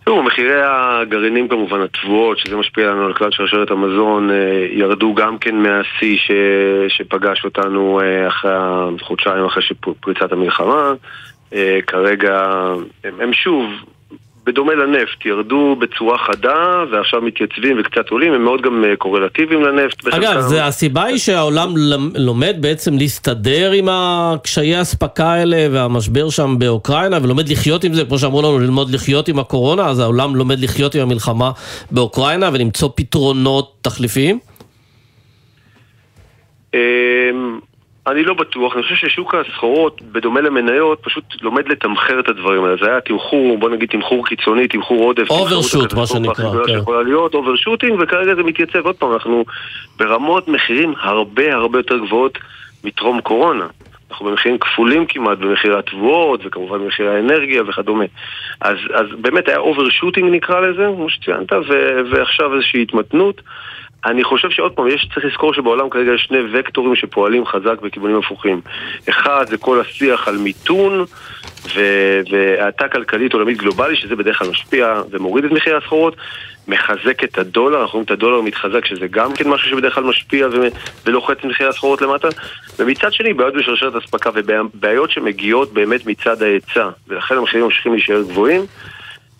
[0.06, 5.38] תראו, מחירי הגרעינים כמובן, התבואות, שזה משפיע לנו על כלל שרשרת המזון, אה, ירדו גם
[5.38, 6.32] כן מהשיא ש...
[6.88, 8.52] שפגש אותנו אה, אחרי
[9.02, 9.64] חודשיים אחרי
[10.00, 10.94] פריצת המלחמה.
[11.54, 12.64] אה, כרגע
[13.04, 13.72] הם, הם שוב
[14.46, 20.08] בדומה לנפט, ירדו בצורה חדה ועכשיו מתייצבים וקצת עולים, הם מאוד גם אה, קורלטיביים לנפט.
[20.08, 21.70] אגב, זה הסיבה היא שהעולם
[22.16, 28.18] לומד בעצם להסתדר עם הקשיי האספקה האלה והמשבר שם באוקראינה ולומד לחיות עם זה, כמו
[28.20, 31.52] שאמרו לנו, ללמוד לחיות עם הקורונה, אז העולם לומד לחיות עם המלחמה
[31.92, 34.40] באוקראינה ולמצוא פתרונות תחליפיים?
[38.08, 42.76] אני לא בטוח, אני חושב ששוק הסחורות, בדומה למניות, פשוט לומד לתמחר את הדברים האלה.
[42.82, 45.30] זה היה תמחור, בוא נגיד תמחור קיצוני, תמחור עודף.
[45.30, 46.74] overshoot, מה שנקרא, כן.
[46.74, 48.86] שיכולה להיות, overshooting, וכרגע זה מתייצב.
[48.86, 49.46] עוד פעם, אנחנו
[49.98, 52.38] ברמות מחירים הרבה הרבה יותר גבוהות
[52.84, 53.68] מטרום קורונה.
[54.12, 58.06] אנחנו במחירים כפולים כמעט במחירי התבואות, וכמובן במחירי האנרגיה וכדומה.
[58.62, 61.52] אז, אז באמת היה overshooting נקרא לזה, כמו שציינת,
[62.12, 63.42] ועכשיו איזושהי התמתנות.
[64.06, 68.18] אני חושב שעוד פעם, יש, צריך לזכור שבעולם כרגע יש שני וקטורים שפועלים חזק בכיוונים
[68.18, 68.62] הפוכים.
[69.10, 71.06] אחד זה כל השיח על מיתון
[72.32, 76.16] והאטה כלכלית עולמית גלובלית, שזה בדרך כלל משפיע ומוריד את מחירי הסחורות,
[76.68, 80.48] מחזק את הדולר, אנחנו רואים את הדולר מתחזק, שזה גם כן משהו שבדרך כלל משפיע
[81.06, 82.28] ולוחץ את מחירי הסחורות למטה.
[82.80, 88.62] ומצד שני, בעיות בשרשרת אספקה ובעיות שמגיעות באמת מצד ההיצע, ולכן המחירים ממשיכים להישאר גבוהים.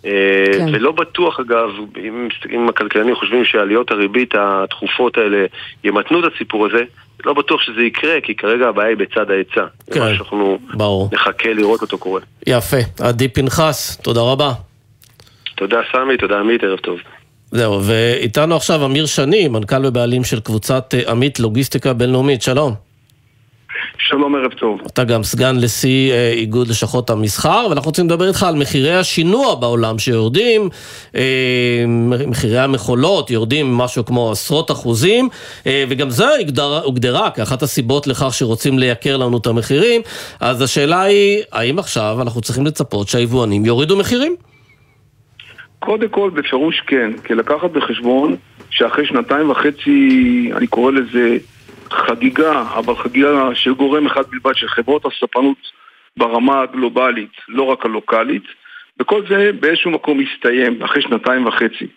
[0.06, 0.12] אה,
[0.58, 0.66] כן.
[0.74, 5.46] ולא בטוח אגב, אם, אם הכלכלנים חושבים שעליות הריבית התכופות האלה
[5.84, 6.84] ימתנו את הסיפור הזה,
[7.26, 9.66] לא בטוח שזה יקרה, כי כרגע הבעיה היא בצד ההיצע.
[9.94, 11.10] כן, מה שאנחנו ברור.
[11.14, 12.22] נחכה לראות אותו קורה.
[12.48, 12.78] יפה.
[13.00, 14.52] עדי פנחס, תודה רבה.
[15.56, 17.00] תודה סמי, תודה עמית, ערב טוב.
[17.52, 22.74] זהו, ואיתנו עכשיו אמיר שני, מנכ"ל ובעלים של קבוצת אה, עמית לוגיסטיקה בינלאומית, שלום.
[23.98, 24.82] שלום, ערב טוב.
[24.88, 29.56] אתה גם סגן לשיא אה, איגוד לשכות המסחר, ואנחנו רוצים לדבר איתך על מחירי השינוע
[29.56, 30.70] בעולם שיורדים,
[31.16, 31.86] אה,
[32.28, 35.30] מחירי המכולות יורדים משהו כמו עשרות אחוזים,
[35.68, 40.02] אה, וגם זה הוגדר, הוגדרה כאחת הסיבות לכך שרוצים לייקר לנו את המחירים,
[40.40, 44.36] אז השאלה היא, האם עכשיו אנחנו צריכים לצפות שהיבואנים יורידו מחירים?
[45.80, 48.36] קודם כל, בפירוש כן, כי לקחת בחשבון
[48.70, 51.38] שאחרי שנתיים וחצי, אני קורא לזה
[51.94, 55.58] חגיגה, אבל חגיגה של גורם אחד בלבד, של חברות הספנות
[56.18, 58.44] ברמה הגלובלית, לא רק הלוקאלית,
[59.00, 61.88] וכל זה באיזשהו מקום הסתיים אחרי שנתיים וחצי.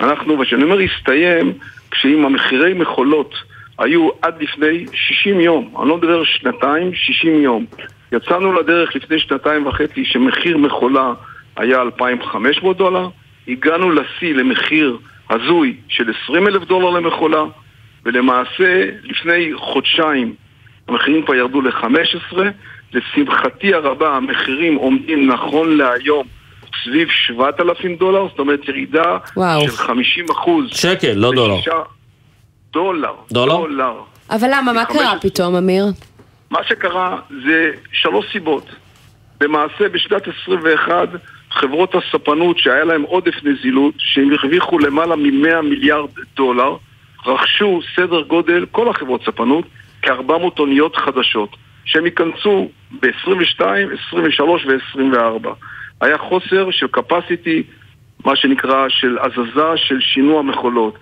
[0.00, 1.52] אנחנו, וכשאני אומר הסתיים,
[1.90, 3.34] כשאם המחירי מכולות
[3.78, 7.66] היו עד לפני 60 יום, אני לא מדבר שנתיים, 60 יום.
[8.12, 11.12] יצאנו לדרך לפני שנתיים וחצי שמחיר מכולה
[11.56, 13.08] היה 2,500 דולר,
[13.48, 14.98] הגענו לשיא למחיר
[15.30, 17.44] הזוי של 20 אלף דולר למכולה,
[18.04, 20.34] ולמעשה לפני חודשיים
[20.88, 22.38] המחירים כבר ירדו ל-15
[22.92, 26.26] לשמחתי הרבה המחירים עומדים נכון להיום
[26.84, 29.60] סביב 7,000 דולר, זאת אומרת ירידה וואו.
[29.60, 30.66] של 50 אחוז.
[30.70, 31.54] שקל, לא דולר.
[32.72, 33.12] דולר.
[33.30, 33.56] דולר?
[33.56, 33.94] דולר.
[34.30, 34.72] אבל למה?
[34.72, 35.84] מה קרה פתאום, אמיר?
[36.50, 38.66] מה שקרה זה שלוש סיבות.
[39.40, 41.08] למעשה בשנת 21
[41.50, 46.76] חברות הספנות שהיה להם עודף נזילות, שהם הרוויחו למעלה מ-100 מיליארד דולר,
[47.26, 49.64] רכשו סדר גודל, כל החברות ספנות,
[50.02, 52.68] כ-400 אוניות חדשות, שהם ייכנסו
[53.00, 53.64] ב-22,
[54.08, 55.48] 23 ו-24.
[56.00, 57.62] היה חוסר של capacity,
[58.24, 60.94] מה שנקרא, של הזזה, של שינוע מכולות.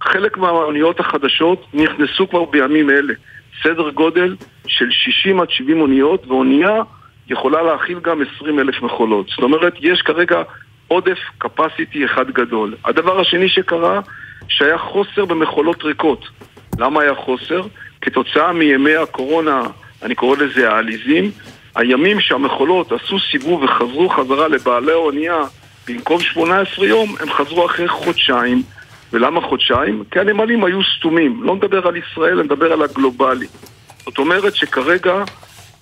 [0.00, 3.14] חלק מהאוניות החדשות נכנסו כבר בימים אלה.
[3.62, 6.82] סדר גודל של 60 עד 70 אוניות, ואונייה
[7.28, 9.28] יכולה להכיל גם 20 אלף מכולות.
[9.28, 10.42] זאת אומרת, יש כרגע
[10.88, 12.74] עודף capacity אחד גדול.
[12.84, 14.00] הדבר השני שקרה,
[14.48, 16.28] שהיה חוסר במכולות ריקות.
[16.78, 17.62] למה היה חוסר?
[18.00, 19.62] כתוצאה מימי הקורונה,
[20.02, 21.30] אני קורא לזה העליזים,
[21.74, 25.38] הימים שהמכולות עשו סיבוב וחזרו חזרה לבעלי האונייה
[25.88, 28.62] במקום 18 יום, הם חזרו אחרי חודשיים.
[29.12, 30.04] ולמה חודשיים?
[30.10, 31.42] כי הנמלים היו סתומים.
[31.42, 33.46] לא מדבר על ישראל, אני מדבר על הגלובלי.
[34.04, 35.24] זאת אומרת שכרגע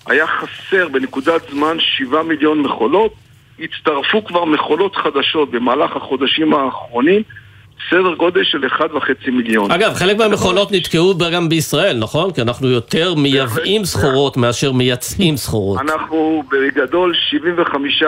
[0.07, 3.13] היה חסר בנקודת זמן 7 מיליון מכולות,
[3.59, 7.21] הצטרפו כבר מכולות חדשות במהלך החודשים האחרונים,
[7.89, 9.71] סדר גודל של 1.5 מיליון.
[9.71, 12.31] אגב, חלק מהמכונות נתקעו גם בישראל, נכון?
[12.31, 15.79] כי אנחנו יותר מייבאים סחורות מאשר מייצאים סחורות.
[15.79, 18.03] אנחנו בגדול 75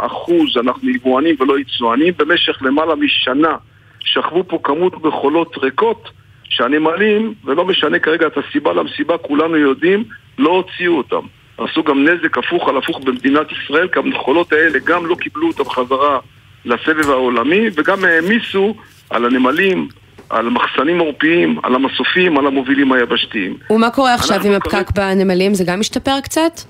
[0.00, 3.56] אחוז, אנחנו יבואנים ולא יצואנים, במשך למעלה משנה
[4.00, 6.10] שכבו פה כמות מכולות ריקות
[6.44, 10.04] שהנמלים, ולא משנה כרגע את הסיבה למסיבה, כולנו יודעים,
[10.38, 11.26] לא הוציאו אותם.
[11.58, 15.70] עשו גם נזק הפוך על הפוך במדינת ישראל, כי המכולות האלה גם לא קיבלו אותם
[15.70, 16.18] חזרה
[16.64, 18.74] לסבב העולמי, וגם העמיסו
[19.10, 19.88] על הנמלים,
[20.30, 23.56] על מחסנים עורפיים, על המסופים, על המובילים היבשתיים.
[23.70, 25.14] ומה קורה עכשיו עם הפקק כרגע...
[25.14, 25.54] בנמלים?
[25.54, 26.60] זה גם השתפר קצת?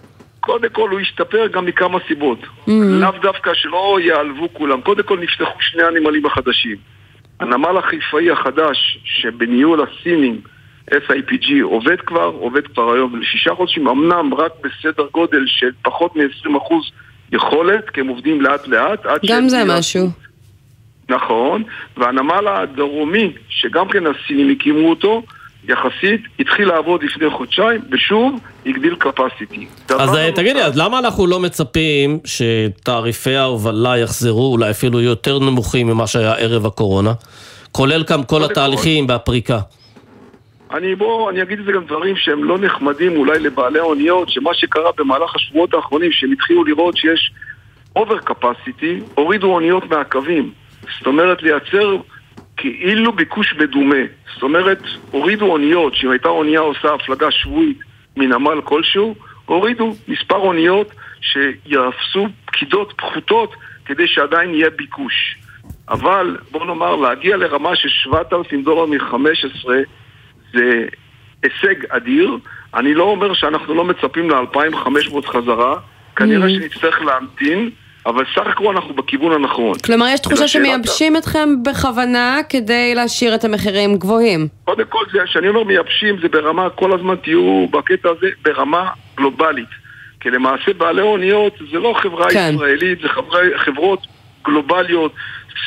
[0.41, 2.39] קודם כל הוא השתפר גם מכמה סיבות.
[2.43, 2.71] Mm-hmm.
[2.73, 4.81] לאו דווקא שלא ייעלבו כולם.
[4.81, 6.77] קודם כל נפתחו שני הנמלים החדשים.
[7.41, 10.41] הנמל החיפאי החדש, שבניהול הסינים,
[10.91, 16.75] SIPG, עובד כבר, עובד כבר היום לשישה חודשים, אמנם רק בסדר גודל של פחות מ-20%
[17.33, 19.01] יכולת, כי הם עובדים לאט לאט.
[19.29, 20.09] גם זה משהו.
[21.09, 21.63] נכון,
[21.97, 25.23] והנמל הדרומי, שגם כן הסינים הקימו אותו,
[25.69, 29.93] יחסית התחיל לעבוד לפני חודשיים, ושוב הגדיל capacity.
[29.95, 35.39] אז אה, תגיד לי, אז למה אנחנו לא מצפים שתעריפי ההובלה יחזרו אולי אפילו יותר
[35.39, 37.13] נמוכים ממה שהיה ערב הקורונה?
[37.73, 39.59] כולל כאן כל התהליכים והפריקה.
[40.75, 44.55] אני בוא, אני אגיד את זה גם דברים שהם לא נחמדים אולי לבעלי האוניות, שמה
[44.55, 47.33] שקרה במהלך השבועות האחרונים, שהם התחילו לראות שיש
[47.97, 50.53] אובר קפסיטי, הורידו אוניות מהקווים.
[50.99, 51.97] זאת אומרת, לייצר
[52.57, 54.05] כאילו ביקוש מדומה.
[54.35, 57.79] זאת אומרת, הורידו אוניות, שאם הייתה אונייה עושה הפלגה שבועית
[58.17, 59.15] מנמל כלשהו,
[59.47, 65.39] הורידו מספר אוניות שיאפסו פקידות פחותות כדי שעדיין יהיה ביקוש.
[65.89, 69.69] אבל בוא נאמר, להגיע לרמה של 7,000 דולר מ-15
[70.53, 70.87] זה
[71.43, 72.39] הישג אדיר.
[72.75, 75.77] אני לא אומר שאנחנו לא מצפים ל-2,500 חזרה,
[76.17, 76.51] כנראה mm-hmm.
[76.51, 77.71] שנצטרך להמתין.
[78.09, 79.79] אבל סך הכל אנחנו בכיוון הנכון.
[79.79, 84.49] כלומר, יש תחושה שמייבשים אתכם בכוונה כדי להשאיר את המחירים גבוהים.
[84.65, 89.69] קודם כל, כשאני אומר מייבשים, זה ברמה, כל הזמן תהיו בקטע הזה, ברמה גלובלית.
[90.21, 92.51] כי למעשה בעלי אוניות זה לא חברה כן.
[92.55, 94.07] ישראלית, זה חברי, חברות
[94.45, 95.13] גלובליות,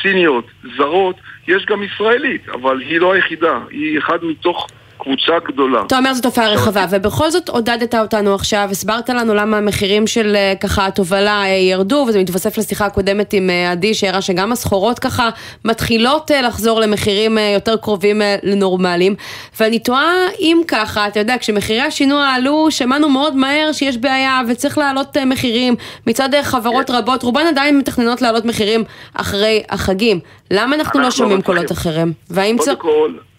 [0.02, 1.16] סיניות, זרות,
[1.48, 4.66] יש גם ישראלית, אבל היא לא היחידה, היא אחד מתוך
[5.02, 5.82] קבוצה גדולה.
[5.86, 10.36] אתה אומר זו תופעה רחבה, ובכל זאת עודדת אותנו עכשיו, הסברת לנו למה המחירים של
[10.36, 14.98] אה, ככה התובלה אה, ירדו, וזה מתווסף לשיחה הקודמת עם אה, עדי, שהראה שגם הסחורות
[14.98, 15.30] ככה
[15.64, 19.14] מתחילות לחזור למחירים יותר קרובים לנורמליים.
[19.60, 24.78] ואני תוהה אם ככה, אתה יודע, כשמחירי השינוע עלו, שמענו מאוד מהר שיש בעיה וצריך
[24.78, 25.74] להעלות מחירים
[26.06, 26.94] מצד חברות כן.
[26.94, 28.84] רבות, רובן עדיין מתכננות להעלות מחירים
[29.14, 30.20] אחרי החגים.
[30.50, 32.12] למה אנחנו לא שומעים קולות אחרים?
[32.30, 32.78] והאם צריך...
[32.78, 33.31] קודם כל...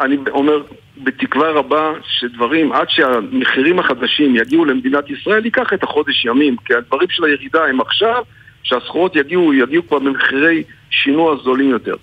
[0.00, 0.62] אני אומר
[1.02, 7.08] בתקווה רבה שדברים, עד שהמחירים החדשים יגיעו למדינת ישראל, ייקח את החודש ימים, כי הדברים
[7.10, 8.22] של הירידה הם עכשיו,
[8.62, 11.94] שהסחורות יגיעו, יגיעו כבר במחירי שינוע זולים יותר.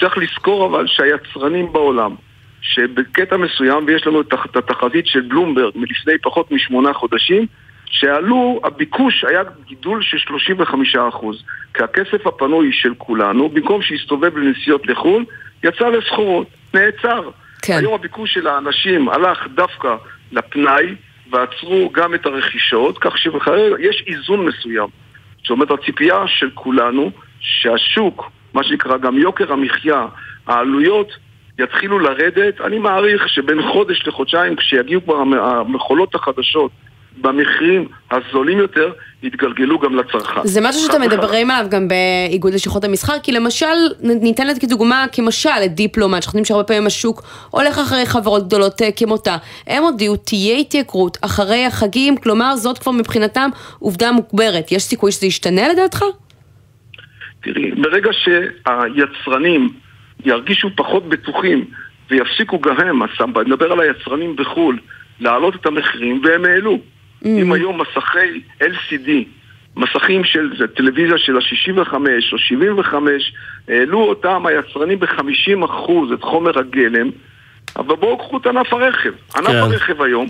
[0.00, 2.14] צריך לזכור אבל שהיצרנים בעולם,
[2.62, 7.46] שבקטע מסוים, ויש לנו את התחזית של בלומברג מלפני פחות משמונה חודשים,
[7.90, 11.26] שעלו, הביקוש היה גידול של 35%,
[11.74, 15.24] כי הכסף הפנוי של כולנו, במקום שיסתובב לנסיעות לחו"ל,
[15.64, 16.46] יצא לסחורות.
[16.74, 17.30] נעצר.
[17.62, 17.76] כן.
[17.78, 19.96] היום הביקוש של האנשים הלך דווקא
[20.32, 20.94] לפנאי,
[21.30, 24.88] ועצרו גם את הרכישות, כך שיש איזון מסוים.
[25.40, 30.06] זאת אומרת, הציפייה של כולנו, שהשוק, מה שנקרא גם יוקר המחיה,
[30.46, 31.16] העלויות
[31.58, 36.70] יתחילו לרדת, אני מעריך שבין חודש לחודשיים, כשיגיעו כבר המכולות החדשות
[37.18, 38.92] במחירים הזולים יותר,
[39.22, 40.40] יתגלגלו גם לצרכן.
[40.44, 43.66] זה משהו שאתם מדברים עליו גם באיגוד לשכות המסחר, כי למשל,
[44.00, 48.82] ניתן לזה כדוגמה, כמשל, את דיפלומט, שאנחנו יודעים שהרבה פעמים השוק הולך אחרי חברות גדולות
[48.82, 49.36] אה, כמותה.
[49.66, 54.72] הם הודיעו, תהיה התייקרות אחרי החגים, כלומר, זאת כבר מבחינתם עובדה מוגברת.
[54.72, 56.04] יש סיכוי שזה ישתנה לדעתך?
[57.42, 59.68] תראי, ברגע שהיצרנים
[60.24, 61.64] ירגישו פחות בטוחים
[62.10, 64.78] ויפסיקו גם הם, אני מדבר על היצרנים בחו"ל,
[65.20, 66.78] להעלות את המחירים, והם העלו.
[67.22, 67.28] Mm-hmm.
[67.28, 69.10] אם היום מסכי LCD,
[69.76, 71.94] מסכים של טלוויזיה של ה-65
[72.32, 73.32] או 75,
[73.68, 77.10] העלו אותם היצרנים ב-50% את חומר הגלם,
[77.76, 79.12] אבל בואו קחו את ענף הרכב.
[79.36, 79.56] ענף כן.
[79.56, 80.28] הרכב היום,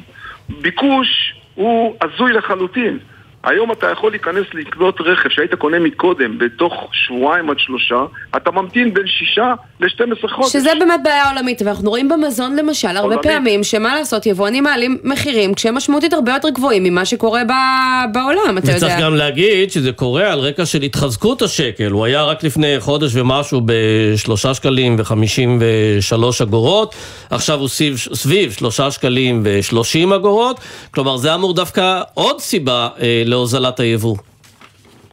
[0.48, 2.98] ביקוש הוא הזוי לחלוטין.
[3.44, 7.96] היום אתה יכול להיכנס לקנות רכב שהיית קונה מקודם בתוך שבועיים עד שלושה,
[8.36, 10.52] אתה ממתין בין שישה ל-12 חודש.
[10.52, 13.22] שזה באמת בעיה עולמית, ואנחנו רואים במזון למשל הרבה עולמית.
[13.22, 18.58] פעמים שמה לעשות, יבואנים מעלים מחירים כשהם משמעותית הרבה יותר גבוהים ממה שקורה ב- בעולם,
[18.58, 18.76] אתה יודע.
[18.76, 23.16] וצריך גם להגיד שזה קורה על רקע של התחזקות השקל, הוא היה רק לפני חודש
[23.16, 26.94] ומשהו בשלושה שקלים וחמישים ושלוש אגורות,
[27.30, 33.22] עכשיו הוא סביב, סביב שלושה שקלים ושלושים אגורות, כלומר זה אמור דווקא עוד סיבה אה,
[33.30, 34.16] להוזלת היבוא?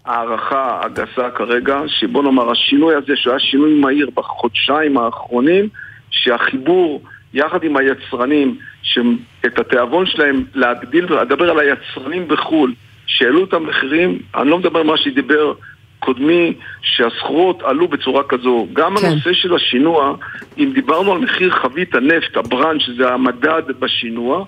[0.06, 5.70] הערכה הגסה כרגע, שבוא נאמר השינוי הזה, שהוא היה שינוי מהיר בחודשיים האחרונים,
[6.10, 7.02] שהחיבור
[7.34, 12.74] יחד עם היצרנים, שאת התיאבון שלהם להגדיל, לדבר על היצרנים בחו"ל,
[13.08, 15.54] שהעלו את המחירים, אני לא מדבר על מה שדיבר
[16.00, 18.68] קודמי, שהסחורות עלו בצורה כזו.
[18.74, 19.06] גם כן.
[19.06, 20.16] הנושא של השינוע,
[20.58, 24.46] אם דיברנו על מחיר חבית הנפט, הברנט, שזה המדד בשינוע,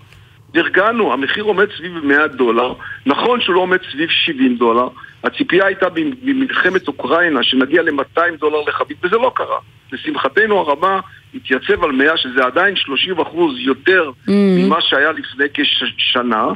[0.53, 2.73] נרגענו, המחיר עומד סביב 100 דולר,
[3.05, 4.88] נכון שהוא לא עומד סביב 70 דולר,
[5.23, 5.88] הציפייה הייתה
[6.23, 9.57] במלחמת אוקראינה שנגיע ל-200 דולר לחבית, וזה לא קרה.
[9.91, 10.99] לשמחתנו הרבה
[11.33, 14.31] התייצב על 100, שזה עדיין 30 אחוז יותר mm-hmm.
[14.31, 16.47] ממה שהיה לפני כשנה,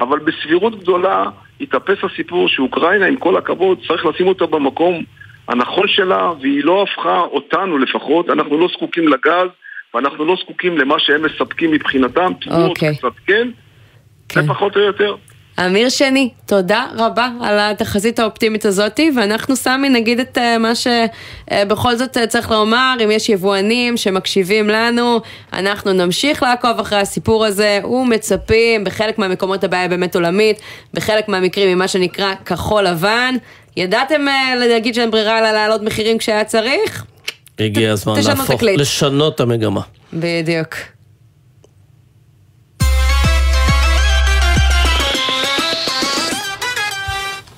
[0.00, 1.24] אבל בסבירות גדולה
[1.60, 5.04] התאפס הסיפור שאוקראינה, עם כל הכבוד, צריך לשים אותה במקום
[5.48, 9.48] הנכון שלה, והיא לא הפכה אותנו לפחות, אנחנו לא זקוקים לגז,
[9.94, 12.70] ואנחנו לא זקוקים למה שהם מספקים מבחינתם, תמורות okay.
[12.70, 12.96] אוקיי.
[12.96, 13.48] קצת כן,
[14.28, 15.14] כן, זה פחות או יותר.
[15.66, 21.94] אמיר שני, תודה רבה על התחזית האופטימית הזאתי, ואנחנו סמי נגיד את אה, מה שבכל
[21.94, 25.20] זאת אה, צריך לומר, אם יש יבואנים שמקשיבים לנו,
[25.52, 30.60] אנחנו נמשיך לעקוב אחרי הסיפור הזה, ומצפים, בחלק מהמקומות הבעיה באמת עולמית,
[30.94, 33.34] בחלק מהמקרים ממה שנקרא כחול לבן.
[33.76, 37.04] ידעתם אה, להגיד שאין ברירה אלא להעלות מחירים כשהיה צריך?
[37.60, 39.80] הגיע הזמן להפוך, לשנות את המגמה.
[40.12, 40.74] בדיוק.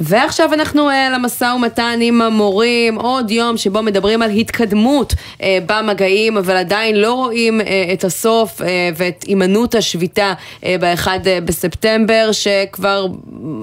[0.04, 6.36] ועכשיו אנחנו uh, למשא ומתן עם המורים, עוד יום שבו מדברים על התקדמות uh, במגעים,
[6.36, 8.64] אבל עדיין לא רואים uh, את הסוף uh,
[8.96, 11.08] ואת הימנעות השביתה uh, ב-1 uh,
[11.44, 13.06] בספטמבר, שכבר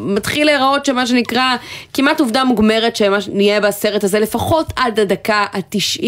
[0.06, 1.56] מתחיל להיראות שמה שנקרא
[1.94, 6.02] כמעט עובדה מוגמרת שנהיה בסרט הזה לפחות עד הדקה ה-90,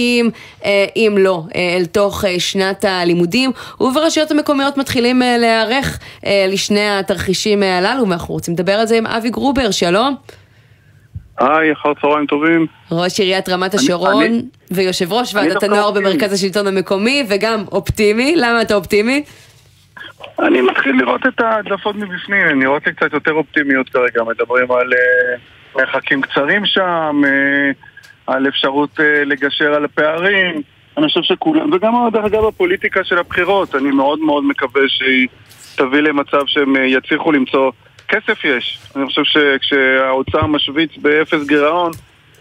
[0.61, 0.65] uh,
[0.95, 6.89] אם לא, uh, אל תוך uh, שנת הלימודים, וברשויות המקומיות מתחילים uh, להיערך uh, לשני
[6.89, 10.20] התרחישים הללו, ואנחנו רוצים לדבר על זה עם אבי גרובר, שלום.
[11.41, 12.65] היי, אחר צהריים טובים.
[12.91, 16.09] ראש עיריית רמת השרון אני, ויושב ראש ועדת הנוער אופטימי.
[16.09, 19.23] במרכז השלטון המקומי וגם אופטימי, למה אתה אופטימי?
[20.39, 25.77] אני מתחיל לראות את ההדלפות מבפנים, אני רואה קצת יותר אופטימיות כרגע, מדברים על uh,
[25.79, 27.75] מרחקים קצרים שם, uh,
[28.27, 30.61] על אפשרות uh, לגשר על הפערים,
[30.97, 35.27] אני חושב שכולם, וגם דרך אגב הפוליטיקה של הבחירות, אני מאוד מאוד מקווה שהיא
[35.75, 37.71] תביא למצב שהם יצליחו למצוא
[38.11, 38.79] כסף יש.
[38.95, 41.91] אני חושב שכשהאוצר משוויץ באפס גירעון,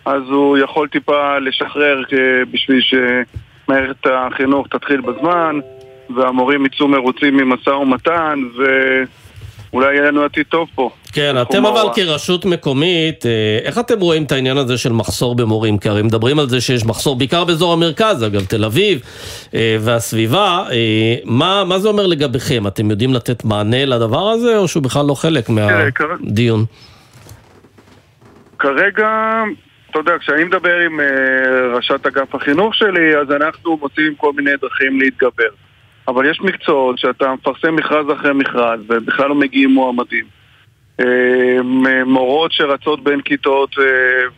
[0.05, 2.03] אז הוא יכול טיפה לשחרר
[2.51, 5.59] בשביל שמערכת החינוך תתחיל בזמן,
[6.17, 8.65] והמורים יצאו מרוצים ממשא ומתן, ו...
[9.73, 10.91] אולי יהיה לנו עתיד טוב פה.
[11.13, 15.79] כן, אתם אבל כרשות מקומית, אה, איך אתם רואים את העניין הזה של מחסור במורים?
[15.79, 19.01] כי הרי מדברים על זה שיש מחסור בעיקר באזור המרכז, אגב, תל אביב
[19.55, 20.65] אה, והסביבה.
[20.71, 22.67] אה, מה, מה זה אומר לגביכם?
[22.67, 26.65] אתם יודעים לתת מענה לדבר הזה, או שהוא בכלל לא חלק מהדיון?
[28.59, 29.09] כרגע,
[29.91, 31.01] אתה יודע, כשאני מדבר עם
[31.75, 35.51] ראשת אגף החינוך שלי, אז אנחנו מוצאים כל מיני דרכים להתגבר.
[36.09, 40.25] אבל יש מקצועות שאתה מפרסם מכרז אחרי מכרז ובכלל לא מגיעים מועמדים.
[41.01, 43.85] אה, מורות שרצות בין כיתות אה,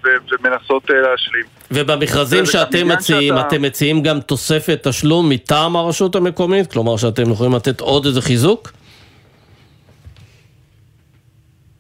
[0.05, 1.45] ומנסות אה, להשלים.
[1.71, 3.49] ובמכרזים שאתם מציעים, שאתה...
[3.49, 6.73] אתם מציעים גם תוספת תשלום מטעם הרשות המקומית?
[6.73, 8.73] כלומר שאתם יכולים לתת עוד איזה חיזוק?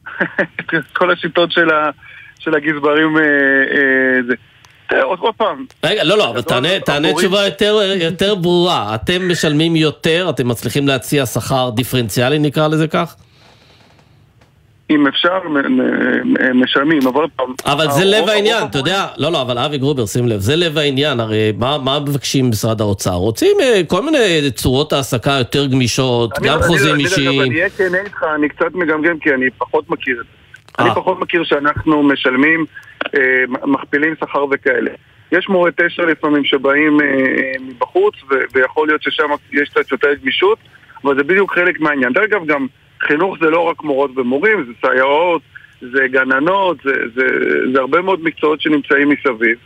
[0.92, 1.52] כל השיטות
[2.38, 3.16] של הגזברים
[4.26, 4.34] זה.
[5.00, 5.64] עוד פעם.
[5.84, 6.42] רגע, לא, לא, אבל
[6.84, 7.46] תענה תשובה
[8.00, 8.94] יותר ברורה.
[8.94, 13.16] אתם משלמים יותר, אתם מצליחים להציע שכר דיפרנציאלי, נקרא לזה כך?
[14.90, 15.38] אם אפשר,
[16.54, 17.24] משלמים, אבל.
[17.66, 20.78] אבל זה לב העניין, אתה יודע, לא, לא, אבל אבי גרובר, שים לב, זה לב
[20.78, 23.12] העניין, הרי מה מבקשים משרד האוצר?
[23.12, 27.40] רוצים אה, כל מיני צורות העסקה יותר גמישות, גם חוזים אישיים.
[27.40, 30.32] אני אהיה כן איתך, אני קצת מגמגם כי אני פחות מכיר את זה.
[30.78, 30.94] אני אה.
[30.94, 32.66] פחות מכיר שאנחנו משלמים, אה,
[33.66, 34.90] מכפילים שכר וכאלה.
[35.32, 38.14] יש מורי תשע לפעמים שבאים אה, אה, מבחוץ,
[38.54, 40.58] ויכול להיות ששם יש קצת יותר גמישות,
[41.04, 42.12] אבל זה בדיוק חלק מהעניין.
[42.12, 42.66] דרך אגב, גם
[43.02, 45.42] חינוך זה לא רק מורות ומורים, זה סייעות,
[45.80, 47.26] זה גננות, זה, זה,
[47.72, 49.58] זה הרבה מאוד מקצועות שנמצאים מסביב.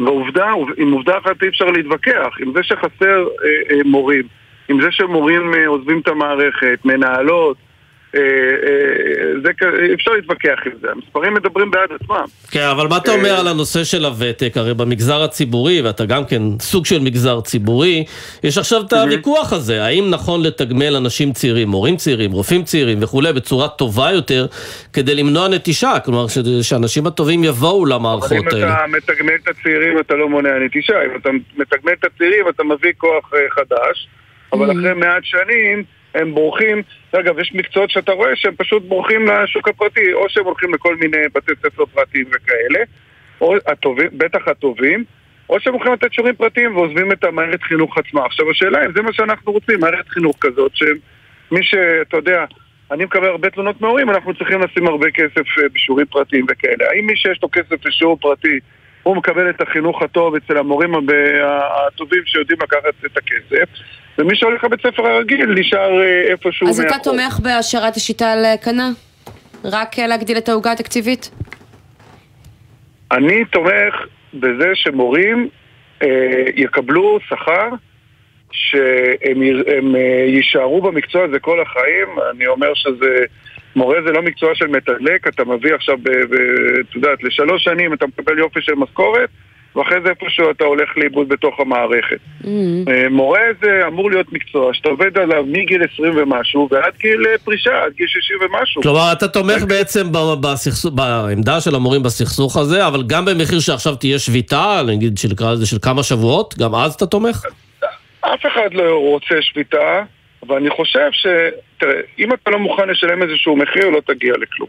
[0.00, 4.24] ועובדה, עם עובדה אחת אי אפשר להתווכח, עם זה שחסר אה, אה, מורים,
[4.68, 7.71] עם זה שמורים אה, עוזבים את המערכת, מנהלות, אה, אה,
[9.44, 12.24] זה, כ- אפשר להתווכח עם זה, המספרים מדברים בעד עצמם.
[12.50, 14.52] כן, אבל מה אתה אומר על הנושא של הוותק?
[14.56, 18.04] הרי במגזר הציבורי, ואתה גם כן סוג של מגזר ציבורי,
[18.44, 23.32] יש עכשיו את הוויכוח הזה, האם נכון לתגמל אנשים צעירים, מורים צעירים, רופאים צעירים וכולי,
[23.32, 24.46] בצורה טובה יותר,
[24.92, 26.26] כדי למנוע נטישה, כלומר
[26.62, 28.74] שאנשים הטובים יבואו אבל אם למערכות האלה.
[28.74, 32.92] אתה מתגמל את הצעירים אתה לא מונע נטישה, אם אתה מתגמל את הצעירים אתה מביא
[32.98, 34.08] כוח אה, חדש,
[34.52, 39.68] אבל אחרי מעט שנים הם בורחים, אגב יש מקצועות שאתה רואה שהם פשוט בורחים לשוק
[39.68, 42.84] הפרטי, או שהם הולכים לכל מיני בתי ספר פרטיים וכאלה,
[43.40, 45.04] או הטובים, בטח הטובים,
[45.48, 48.24] או שהם הולכים לתת שיעורים פרטיים ועוזבים את המערכת חינוך עצמה.
[48.24, 52.44] עכשיו השאלה אם זה מה שאנחנו רוצים, מערכת חינוך כזאת, שמי שאתה יודע,
[52.90, 56.90] אני מקבל הרבה תלונות מהורים, אנחנו צריכים לשים הרבה כסף אה, בשיעורים פרטיים וכאלה.
[56.90, 58.58] האם מי שיש לו כסף לשיעור פרטי,
[59.02, 60.92] הוא מקבל את החינוך הטוב אצל המורים
[61.86, 63.68] הטובים שיודעים לקחת את הכסף,
[64.18, 67.04] ומי שהולך לבית ספר הרגיל נשאר אה, איפשהו אז אתה מאחור.
[67.04, 68.90] תומך בהשארת השיטה על כנה?
[69.64, 71.30] רק אה, להגדיל את העוגה התקציבית?
[73.12, 73.94] אני תומך
[74.34, 75.48] בזה שמורים
[76.02, 77.68] אה, יקבלו שכר
[78.52, 79.42] שהם
[79.78, 82.08] הם, אה, יישארו במקצוע הזה כל החיים.
[82.30, 83.24] אני אומר שזה...
[83.76, 85.98] מורה זה לא מקצוע של מתדלק, אתה מביא עכשיו,
[86.80, 89.28] את יודעת, לשלוש שנים אתה מקבל יופי של משכורת,
[89.76, 92.16] ואחרי זה איפשהו אתה הולך לאיבוד בתוך המערכת.
[92.88, 97.38] אה, מורה זה אמור להיות מקצוע שאתה עובד עליו מגיל 20 ומשהו ועד גיל אה,
[97.44, 98.82] פרישה, עד גיל 60 ומשהו.
[98.82, 103.94] כלומר, אתה תומך בעצם ב- בסכסוך- בעמדה של המורים בסכסוך הזה, אבל גם במחיר שעכשיו
[103.94, 107.44] תהיה שביתה, נגיד לזה של כמה שבועות, גם אז אתה תומך?
[108.20, 110.02] אף אחד לא רוצה שביתה,
[110.46, 111.26] אבל אני חושב ש...
[111.78, 114.68] תראה, אם אתה לא מוכן לשלם איזשהו מחיר, לא תגיע לכלום.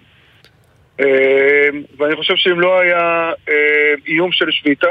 [1.00, 1.06] אה,
[1.98, 3.54] ואני חושב שאם לא היה אה,
[4.08, 4.88] איום של שביתה,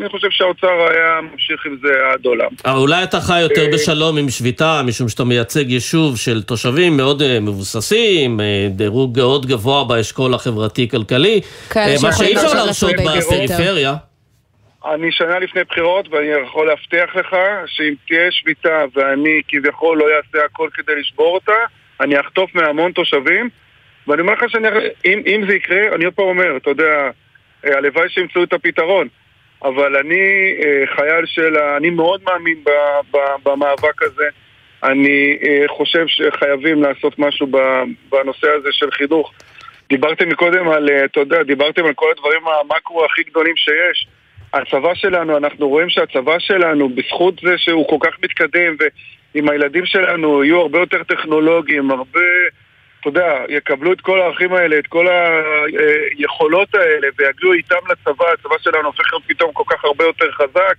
[0.00, 2.48] אני חושב שהאוצר היה ממשיך עם זה עד עולם.
[2.64, 6.96] אבל אולי אתה חי יותר אה, בשלום עם שביתה, משום שאתה מייצג יישוב של תושבים
[6.96, 11.40] מאוד אה, מבוססים, אה, דירוג מאוד גבוה באשכול החברתי-כלכלי,
[11.76, 12.90] אה, מה שאי אפשר להרשות.
[12.92, 13.94] בפריפריה.
[14.94, 20.44] אני שנה לפני בחירות, ואני יכול להבטיח לך שאם תהיה שביתה ואני כביכול לא אעשה
[20.44, 21.52] הכל כדי לשבור אותה,
[22.00, 23.48] אני אחטוף מהמון תושבים,
[24.08, 27.10] ואני אומר לך שאם אם זה יקרה, אני עוד פעם אומר, אתה יודע,
[27.66, 29.08] אה, הלוואי שימצאו את הפתרון,
[29.62, 31.76] אבל אני אה, חייל של ה...
[31.76, 32.70] אני מאוד מאמין ב,
[33.10, 34.28] ב, במאבק הזה.
[34.82, 37.46] אני אה, חושב שחייבים לעשות משהו
[38.12, 39.32] בנושא הזה של חינוך.
[39.88, 44.06] דיברתם מקודם על, אתה יודע, דיברתם על כל הדברים המקרו הכי גדולים שיש.
[44.52, 48.76] הצבא שלנו, אנחנו רואים שהצבא שלנו, בזכות זה שהוא כל כך מתקדם,
[49.34, 52.20] ועם הילדים שלנו יהיו הרבה יותר טכנולוגיים, הרבה,
[53.00, 58.58] אתה יודע, יקבלו את כל הערכים האלה, את כל היכולות האלה, ויגיעו איתם לצבא, הצבא
[58.58, 60.74] שלנו הופך להיות פתאום כל כך הרבה יותר חזק.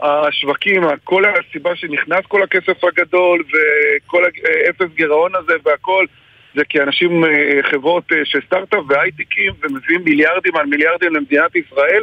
[0.00, 6.06] השווקים, כל הסיבה שנכנס כל הכסף הגדול וכל האפס גירעון הזה והכל
[6.54, 7.30] זה כי אנשים, אה,
[7.70, 12.02] חברות אה, של סטארט-אפ והייטקים ומביאים מיליארדים על מיליארדים למדינת ישראל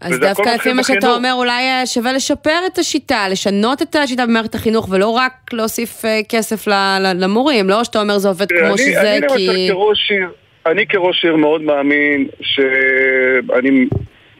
[0.00, 1.14] אז דווקא לפי מה שאתה.
[1.14, 6.04] אומר, אולי אה, שווה לשפר את השיטה, לשנות את השיטה במערכת החינוך, ולא רק להוסיף
[6.04, 6.66] אה, כסף
[7.14, 9.70] למורים, לא שאתה אומר זה עובד כמו אני, שזה, אני כי...
[10.66, 13.86] אני כראש עיר מאוד מאמין שאני,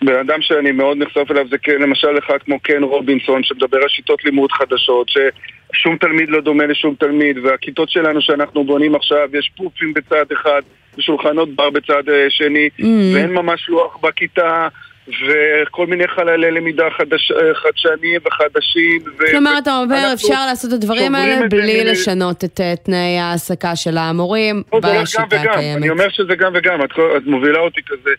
[0.02, 3.88] בן אדם שאני מאוד נחשף אליו זה כן, למשל אחד כמו קן רובינסון שמדבר על
[3.88, 9.50] שיטות לימוד חדשות, ששום תלמיד לא דומה לשום תלמיד, והכיתות שלנו שאנחנו בונים עכשיו, יש
[9.56, 10.60] פופים בצד אחד
[10.98, 12.84] ושולחנות בר בצד אה, שני, Mm.
[13.14, 14.68] ואין ממש לוח בכיתה.
[15.08, 19.02] וכל מיני חללי למידה חדש, אה, חדשניים וחדשים.
[19.18, 23.18] ו- כלומר, אתה אומר, אפשר לעשות את הדברים האלה בלי מ- לשנות את אה, תנאי
[23.18, 25.52] ההעסקה של המורים לא, בשיטה וגם.
[25.52, 25.76] הקיימת.
[25.82, 28.10] אני אומר שזה גם וגם, את, את מובילה אותי כזה.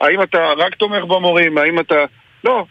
[0.00, 1.58] האם אתה רק תומך במורים?
[1.58, 2.04] האם אתה...
[2.44, 2.64] לא.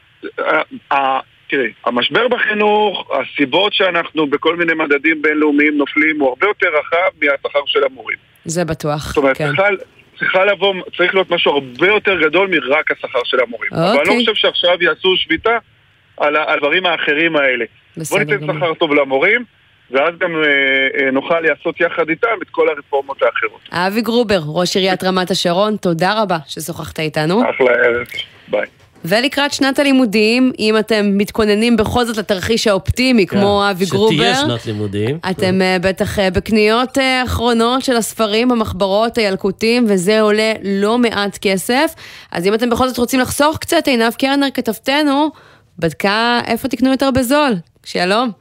[1.49, 7.59] תראי, המשבר בחינוך, הסיבות שאנחנו בכל מיני מדדים בינלאומיים נופלים, הוא הרבה יותר רחב מהשכר
[7.65, 8.17] של המורים.
[8.45, 9.47] זה בטוח, זאת אומרת, כן.
[9.47, 9.63] צריכה,
[10.19, 13.69] צריכה לבוא, צריך להיות משהו הרבה יותר גדול מרק השכר של המורים.
[13.73, 14.19] אבל אני לא אוקיי.
[14.19, 15.57] חושב שעכשיו יעשו שביתה
[16.17, 17.65] על הדברים האחרים האלה.
[18.09, 18.47] בוא ניתן.
[18.57, 19.43] שכר טוב למורים,
[19.91, 23.61] ואז גם אה, אה, נוכל לעשות יחד איתם את כל הרפורמות האחרות.
[23.71, 27.41] אבי גרובר, ראש עיריית רמת השרון, תודה רבה ששוחחת איתנו.
[27.49, 28.07] אחלה ערב,
[28.47, 28.76] ביי.
[29.07, 34.35] ולקראת שנת הלימודים, אם אתם מתכוננים בכל זאת לתרחיש האופטימי, כן, כמו אבי גרובר, שתהיה
[34.35, 35.19] שנת לימודים.
[35.31, 41.37] אתם אה, בטח אה, בקניות אה, אחרונות של הספרים במחברות הילקוטים, וזה עולה לא מעט
[41.41, 41.93] כסף.
[42.31, 45.29] אז אם אתם בכל זאת רוצים לחסוך קצת, עינב קרנר, כתבתנו,
[45.79, 47.51] בדקה איפה תקנו יותר בזול.
[47.85, 48.31] שלום.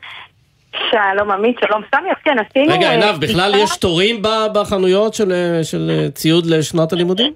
[0.91, 2.75] שלום עמית, שלום סמי, אז כן, עשינו...
[2.75, 4.23] רגע, עינב, בכלל יש תורים
[4.55, 7.33] בחנויות של, של ציוד לשנת הלימודים?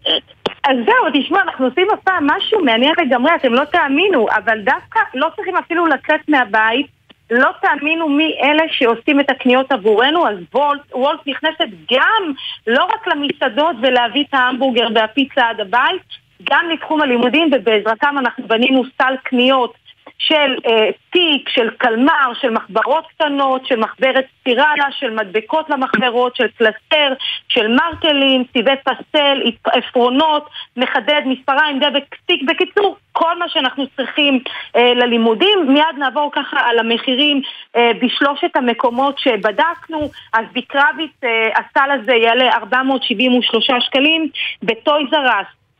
[0.65, 5.29] אז זהו, תשמע, אנחנו עושים הפעם משהו מעניין לגמרי, אתם לא תאמינו, אבל דווקא לא
[5.37, 6.87] צריכים אפילו לצאת מהבית,
[7.31, 12.33] לא תאמינו מי אלה שעושים את הקניות עבורנו, אז וולט, וולט נכנסת גם,
[12.67, 16.03] לא רק למסעדות ולהביא את ההמבורגר והפיצה עד הבית,
[16.51, 19.75] גם לתחום הלימודים, ובעזרתם אנחנו בנינו סל קניות
[20.21, 26.47] של אה, תיק, של קלמר, של מחברות קטנות, של מחברת ספירלה, של מדבקות למחברות, של
[26.49, 27.13] קלסתר,
[27.49, 34.39] של מרקלים, צבעי פסטל, עפרונות, מחדד, מספריים, דבק, סטיק, בקיצור, כל מה שאנחנו צריכים
[34.77, 35.59] אה, ללימודים.
[35.69, 37.43] מיד נעבור ככה על המחירים
[37.77, 40.11] אה, בשלושת המקומות שבדקנו.
[40.33, 44.29] אז בקרביץ אה, הסל הזה יעלה 473 שקלים,
[44.63, 45.09] בטויז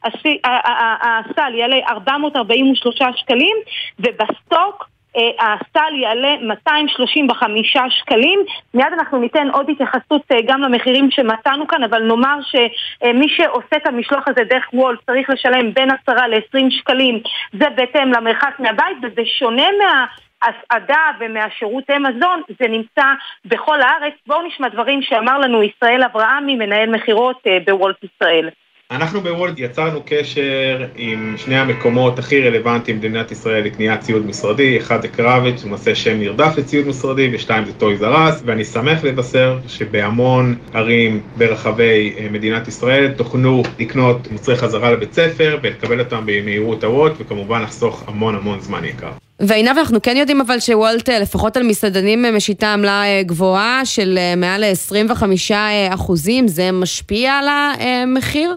[0.05, 3.57] הסל יעלה 443 שקלים,
[3.99, 8.41] ובסטוק אה, הסל יעלה 235 שקלים.
[8.75, 13.87] מיד אנחנו ניתן עוד התייחסות אה, גם למחירים שמצאנו כאן, אבל נאמר שמי שעושה את
[13.87, 17.21] המשלוח הזה דרך וולט צריך לשלם בין 10 ל-20 שקלים,
[17.53, 20.07] זה בהתאם למרחק מהבית, וזה שונה מה...
[20.43, 23.05] הסעדה ומהשירותי מזון, זה נמצא
[23.45, 24.15] בכל הארץ.
[24.27, 28.49] בואו נשמע דברים שאמר לנו ישראל אברהמי, מנהל מכירות אה, בוולט ישראל.
[28.91, 35.03] אנחנו בוולט יצרנו קשר עם שני המקומות הכי רלוונטיים במדינת ישראל לקניית ציוד משרדי, אחד
[35.03, 39.59] זה קרביץ, למעשה שם נרדף לציוד משרדי, ושתיים זה Toys R Us, ואני שמח לבשר
[39.69, 46.85] שבהמון ערים ברחבי אה, מדינת ישראל תוכלו לקנות מוצרי חזרה לבית ספר ולקבל אותם במהירות
[46.85, 49.11] הוולט, וכמובן לחסוך המון המון זמן יקר.
[49.41, 54.19] ועינב, אנחנו כן יודעים אבל שוולט, אה, לפחות על מסעדנים, אה, משיתה עמלה גבוהה של
[54.37, 55.55] מעל ל-25
[55.91, 58.57] אחוזים, זה משפיע על המחיר?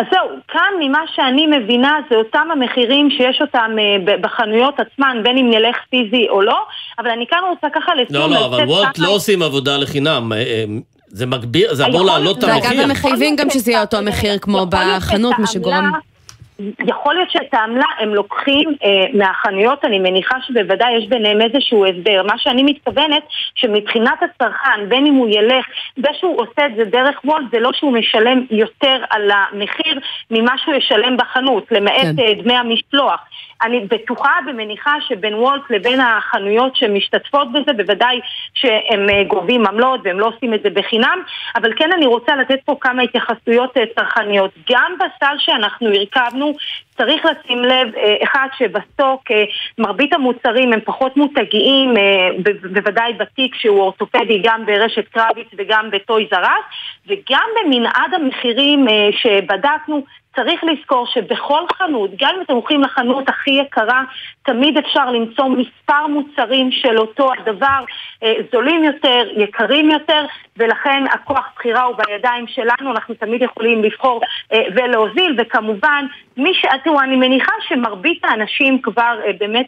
[0.00, 5.38] אז זהו, כאן ממה שאני מבינה זה אותם המחירים שיש אותם אה, בחנויות עצמן, בין
[5.38, 6.58] אם נלך פיזי או לא,
[6.98, 8.32] אבל אני כאן רוצה ככה לסיום...
[8.32, 10.32] לא, לא, אבל וולט לא עושים עבודה לחינם.
[10.32, 10.64] אה, אה,
[11.06, 12.70] זה מגביר, זה אמור להעלות את המחיר.
[12.70, 15.92] ואגב, הם מחייבים גם שזה יהיה אותו מחיר כמו בחנות, מה שגורם...
[16.86, 22.22] יכול להיות שאת העמלה הם לוקחים אה, מהחנויות, אני מניחה שבוודאי יש ביניהם איזשהו הסדר.
[22.22, 23.22] מה שאני מתכוונת,
[23.54, 27.70] שמבחינת הצרכן, בין אם הוא ילך, זה שהוא עושה את זה דרך וולט, זה לא
[27.72, 29.98] שהוא משלם יותר על המחיר
[30.30, 32.22] ממה שהוא ישלם בחנות, למעט כן.
[32.22, 33.20] אה, דמי המשלוח.
[33.62, 38.20] אני בטוחה ומניחה שבין וולט לבין החנויות שמשתתפות בזה, בוודאי
[38.54, 41.22] שהם אה, גובים עמלות והם לא עושים את זה בחינם,
[41.56, 44.50] אבל כן אני רוצה לתת פה כמה התייחסויות אה, צרכניות.
[44.70, 46.52] גם בסל שאנחנו הרכבנו,
[46.96, 49.22] צריך לשים לב, אה, אחד, שבסטוק
[49.78, 51.94] מרבית המוצרים הם פחות מותגיים,
[52.72, 56.64] בוודאי בתיק שהוא אורתופדי גם ברשת קרביץ וגם בטויז אר אס,
[57.06, 60.04] וגם במנעד המחירים שבדקנו,
[60.36, 64.02] צריך לזכור שבכל חנות, גם אם אתם הולכים לחנות הכי יקרה,
[64.42, 67.84] תמיד אפשר למצוא מספר מוצרים של אותו הדבר,
[68.22, 70.24] אה, זולים יותר, יקרים יותר,
[70.56, 74.20] ולכן הכוח בחירה הוא בידיים שלנו, אנחנו תמיד יכולים לבחור
[74.52, 76.06] אה, ולהוזיל, וכמובן,
[76.36, 76.66] מי ש...
[76.84, 79.66] תראו, אני מניחה שמרבית האנשים כבר אה, באמת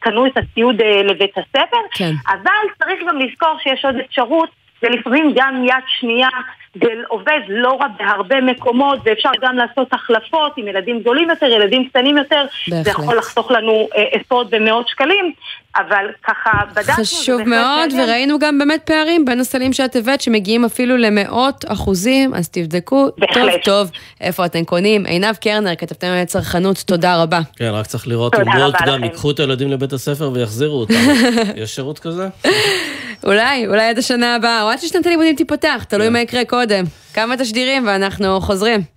[0.00, 2.12] קנו את הציוד לבית הספר, כן.
[2.28, 6.28] אבל צריך גם לזכור שיש עוד אפשרות, ולפעמים גם יד שנייה
[6.74, 11.88] זה עובד לא רע בהרבה מקומות, ואפשר גם לעשות החלפות עם ילדים גדולים יותר, ילדים
[11.88, 13.04] קטנים יותר, זה בהחלט.
[13.04, 15.32] יכול לחסוך לנו אה, עשרות ומאות שקלים,
[15.78, 16.94] אבל ככה בדקנו...
[16.94, 18.00] חשוב מאוד, מעניין.
[18.08, 23.18] וראינו גם באמת פערים בין הסלים שאת הבאת, שמגיעים אפילו למאות אחוזים, אז תבדקו טוב
[23.18, 23.64] בהחלט.
[23.64, 25.06] טוב איפה אתם קונים.
[25.06, 27.40] עינב קרנר, כתבתם על צרכנות, תודה רבה.
[27.56, 29.04] כן, רק צריך לראות אם תודה וולט גם.
[29.04, 30.94] ייקחו את הילדים לבית הספר ויחזירו אותם.
[31.62, 32.28] יש שירות כזה?
[33.24, 36.84] אולי, אולי עד השנה הבאה, או עד ששנת הלימודים תיפתח, תלוי מה יקרה קודם.
[37.14, 38.95] כמה תשדירים ואנחנו חוזרים.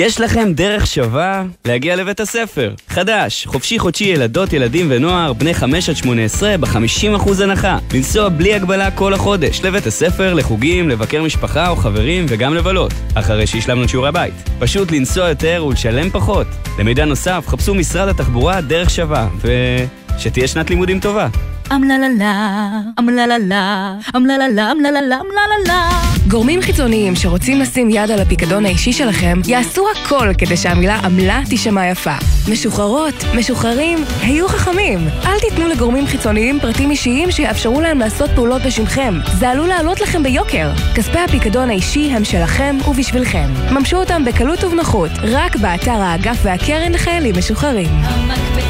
[0.00, 2.74] יש לכם דרך שווה להגיע לבית הספר.
[2.88, 7.78] חדש, חופשי חודשי ילדות, ילדים ונוער, בני 5 עד 18, ב-50% הנחה.
[7.94, 12.92] לנסוע בלי הגבלה כל החודש, לבית הספר, לחוגים, לבקר משפחה או חברים וגם לבלות.
[13.14, 14.34] אחרי שהשלמנו את שיעורי הבית.
[14.58, 16.46] פשוט לנסוע יותר ולשלם פחות.
[16.78, 19.48] למידע נוסף, חפשו משרד התחבורה דרך שווה, ו...
[20.18, 21.28] שתהיה שנת לימודים טובה.
[21.72, 23.36] אמללה, אמללה,
[24.16, 25.90] אמללה, אמללה, אמללה.
[26.28, 31.86] גורמים חיצוניים שרוצים לשים יד על הפיקדון האישי שלכם, יעשו הכל כדי שהמילה עמלה תישמע
[31.86, 32.14] יפה.
[32.52, 34.98] משוחררות, משוחררים, היו חכמים.
[35.24, 39.14] אל תיתנו לגורמים חיצוניים פרטים אישיים שיאפשרו להם לעשות פעולות בשמכם.
[39.38, 40.70] זה עלול לעלות לכם ביוקר.
[40.94, 43.48] כספי הפיקדון האישי הם שלכם ובשבילכם.
[43.70, 47.90] ממשו אותם בקלות ובנוחות, רק באתר האגף והקרן לחיילים משוחררים.
[47.90, 48.69] המקפצה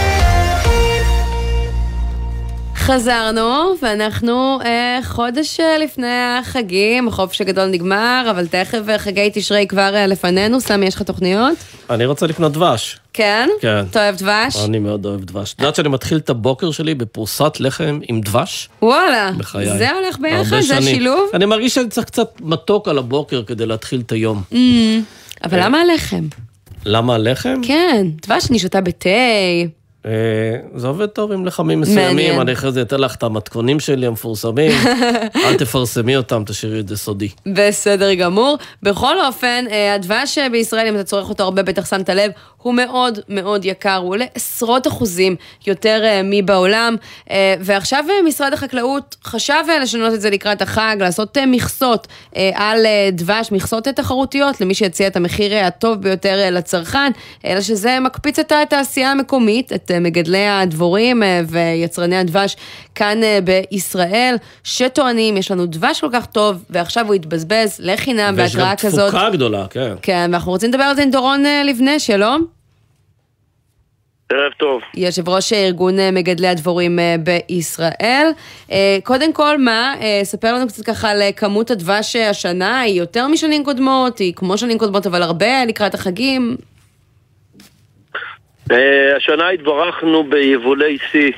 [2.81, 9.67] חזרנו, ואנחנו אה, חודש אה, לפני החגים, החופש הגדול נגמר, אבל תכף אה, חגי תשרי
[9.67, 10.61] כבר אה, לפנינו.
[10.61, 11.57] סמי, יש לך תוכניות?
[11.89, 12.99] אני רוצה לקנות דבש.
[13.13, 13.49] כן?
[13.61, 13.83] כן.
[13.89, 14.55] אתה אוהב דבש?
[14.65, 15.53] אני מאוד אוהב דבש.
[15.53, 18.69] את יודעת שאני מתחיל את הבוקר שלי בפרוסת לחם עם דבש?
[18.81, 19.77] וואלה, בחיי.
[19.77, 20.59] זה הולך ביחד?
[20.59, 20.81] זה.
[20.81, 21.29] שילוב?
[21.33, 24.43] אני מרגיש שאני צריך קצת מתוק על הבוקר כדי להתחיל את היום.
[24.51, 24.55] Mm,
[25.43, 25.65] אבל כן.
[25.65, 26.27] למה הלחם?
[26.85, 27.61] למה הלחם?
[27.63, 29.09] כן, דבש אני שותה בתה.
[30.05, 30.11] אה,
[30.75, 32.39] זה עובד טוב עם לחמים מסוימים, מעניין.
[32.39, 34.71] אני אחרי זה אתן לך את המתכונים שלי המפורסמים,
[35.45, 37.29] אל תפרסמי אותם, תשאירי את זה סודי.
[37.45, 38.57] בסדר גמור.
[38.83, 42.31] בכל אופן, אה, הדבש בישראל, אם אתה צורך אותו הרבה, בטח שמת לב,
[42.61, 45.35] הוא מאוד מאוד יקר, הוא עולה עשרות אחוזים
[45.67, 46.95] יותר אה, מבעולם.
[47.31, 52.07] אה, ועכשיו אה, משרד החקלאות חשב לשנות את זה לקראת החג, לעשות מכסות
[52.53, 57.11] על דבש, מכסות תחרותיות למי שיציע את המחיר הטוב ביותר לצרכן,
[57.45, 62.55] אלא שזה מקפיץ את התעשייה המקומית, את מגדלי הדבורים ויצרני הדבש
[62.95, 68.61] כאן בישראל, שטוענים, יש לנו דבש כל כך טוב, ועכשיו הוא יתבזבז לחינם ויש גם
[68.61, 69.09] בהתראה כזאת.
[69.09, 69.93] תפוקה גדולה, כן.
[70.01, 72.45] כן, ואנחנו רוצים לדבר על זה עם דורון לבנה, שלום.
[74.31, 74.81] ערב טוב.
[74.97, 78.27] יושב ראש ארגון אה, מגדלי הדבורים אה, בישראל.
[78.71, 82.79] אה, קודם כל, מה, אה, ספר לנו קצת ככה על אה, כמות הדבש אה, השנה,
[82.79, 86.57] היא יותר משנים קודמות, היא כמו שנים קודמות, אבל הרבה לקראת החגים.
[88.71, 91.31] אה, השנה התברכנו ביבולי שיא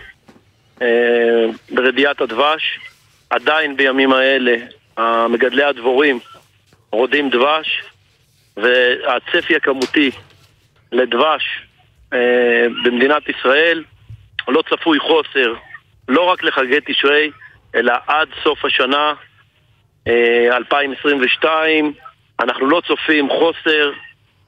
[0.81, 0.87] אה,
[1.71, 2.79] ברדיעת הדבש.
[3.29, 4.55] עדיין בימים האלה
[4.97, 6.19] המגדלי הדבורים
[6.91, 7.83] רודים דבש
[8.57, 10.11] והצפי הכמותי
[10.91, 11.72] לדבש אה,
[12.83, 13.83] במדינת ישראל
[14.47, 15.53] לא צפוי חוסר,
[16.07, 17.31] לא רק לחגי תשרי,
[17.75, 19.13] אלא עד סוף השנה
[20.07, 21.93] אה, 2022.
[22.39, 23.91] אנחנו לא צופים חוסר.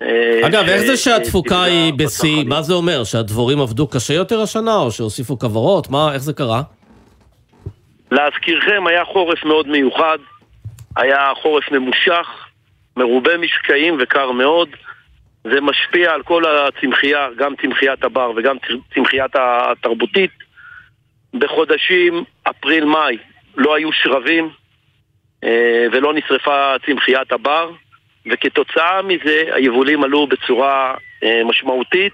[0.02, 2.44] אה, אגב, איך זה שהתפוקה היא בשיא?
[2.46, 3.04] מה זה אומר?
[3.04, 5.90] שהדבורים עבדו קשה יותר השנה, או שהוסיפו כוורות?
[5.90, 6.62] מה, איך זה קרה?
[8.12, 10.18] להזכירכם, היה חורף מאוד מיוחד,
[10.96, 12.28] היה חורף ממושך,
[12.98, 14.70] מרובה משקעים וקר מאוד.
[15.52, 18.58] זה משפיע על כל הצמחייה, גם צמחיית הבר וגם
[18.94, 20.32] צמחיית התרבותית.
[21.34, 23.18] בחודשים אפריל-מאי
[23.58, 24.50] לא היו שבבים
[25.44, 27.72] אה, ולא נשרפה צמחיית הבר,
[28.32, 32.14] וכתוצאה מזה היבולים עלו בצורה אה, משמעותית.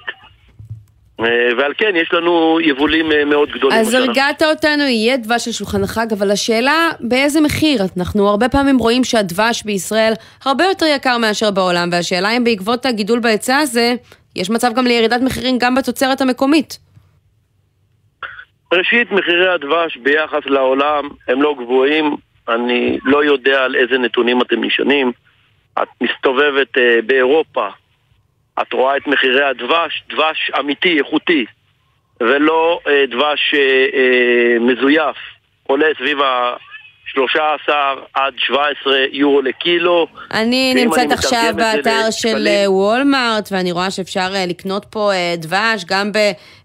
[1.24, 3.80] אה, ועל כן יש לנו יבולים אה, מאוד גדולים.
[3.80, 3.94] אז.
[3.94, 7.82] הרגעת אותנו, יהיה דבש על שולחן החג, אבל השאלה באיזה מחיר?
[7.98, 10.14] אנחנו הרבה פעמים רואים שהדבש בישראל
[10.46, 13.94] הרבה יותר יקר מאשר בעולם, והשאלה אם בעקבות הגידול בהיצע הזה,
[14.36, 16.78] יש מצב גם לירידת מחירים גם בתוצרת המקומית.
[18.74, 22.16] ראשית, מחירי הדבש ביחס לעולם הם לא גבוהים.
[22.50, 25.12] אני לא יודע על איזה נתונים אתם נשענים.
[25.82, 27.68] את מסתובבת אה, באירופה,
[28.62, 31.46] את רואה את מחירי הדבש, דבש אמיתי, איכותי,
[32.22, 33.60] ולא אה, דבש אה,
[33.94, 35.16] אה, מזויף.
[35.68, 37.74] עולה סביב ה-13
[38.14, 40.08] עד 17 יורו לקילו.
[40.34, 45.34] אני נמצאת אני עכשיו באתר של אה, וולמארט, ואני רואה שאפשר אה, לקנות פה אה,
[45.38, 46.12] דבש גם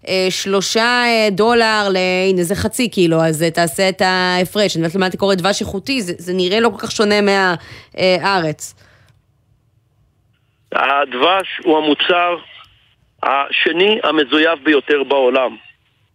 [0.09, 1.97] בשלושה דולר, ל-
[2.29, 4.75] הנה זה חצי קילו, אז תעשה את ההפרש.
[4.75, 8.73] אני יודעת למה אתה קורא דבש איכותי, זה, זה נראה לא כל כך שונה מהארץ.
[10.71, 12.37] הדבש הוא המוצר
[13.23, 15.55] השני המזויף ביותר בעולם.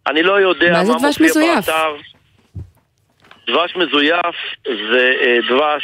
[0.07, 1.55] אני לא יודע מה מה, דבש מופיע מזויף?
[1.55, 1.95] באתר.
[3.47, 4.35] דבש מזויף
[4.65, 5.83] זה אה, דבש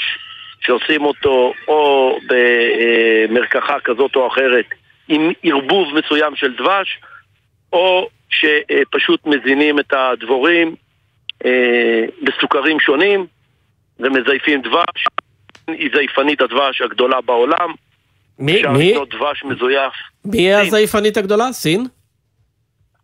[0.61, 4.65] שעושים אותו או במרקחה כזאת או אחרת
[5.07, 6.99] עם ערבוב מסוים של דבש,
[7.74, 10.76] או שפשוט מזינים את הדבורים
[11.45, 13.26] אה, בסוכרים שונים
[13.99, 15.05] ומזייפים דבש.
[15.67, 17.74] היא זייפנית הדבש הגדולה בעולם.
[18.39, 18.57] מי?
[18.57, 18.91] אפשר מי?
[18.91, 19.93] לקנות דבש מזויף.
[20.25, 21.51] מי הזייפנית הגדולה?
[21.51, 21.85] סין?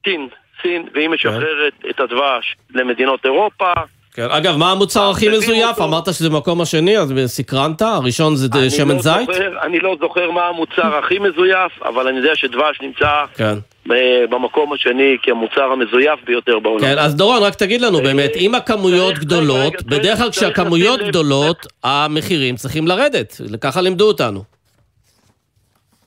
[0.05, 0.27] סין,
[0.61, 3.73] סין, והיא משחררת את הדבש למדינות אירופה.
[4.13, 4.31] כן.
[4.31, 5.69] אגב, מה המוצר הכי מזויף?
[5.69, 5.83] אותו.
[5.83, 7.81] אמרת שזה במקום השני, אז סקרנת?
[7.81, 9.27] הראשון זה שמן לא זית?
[9.27, 13.57] זוכר, אני לא זוכר מה המוצר הכי מזויף, אבל אני יודע שדבש נמצא כן.
[13.91, 16.81] אה, במקום השני כמוצר המזויף ביותר בעולם.
[16.81, 22.55] כן, אז דורון, רק תגיד לנו באמת, אם הכמויות גדולות, בדרך כלל כשהכמויות גדולות, המחירים
[22.55, 23.41] צריכים לרדת.
[23.61, 24.54] ככה לימדו אותנו.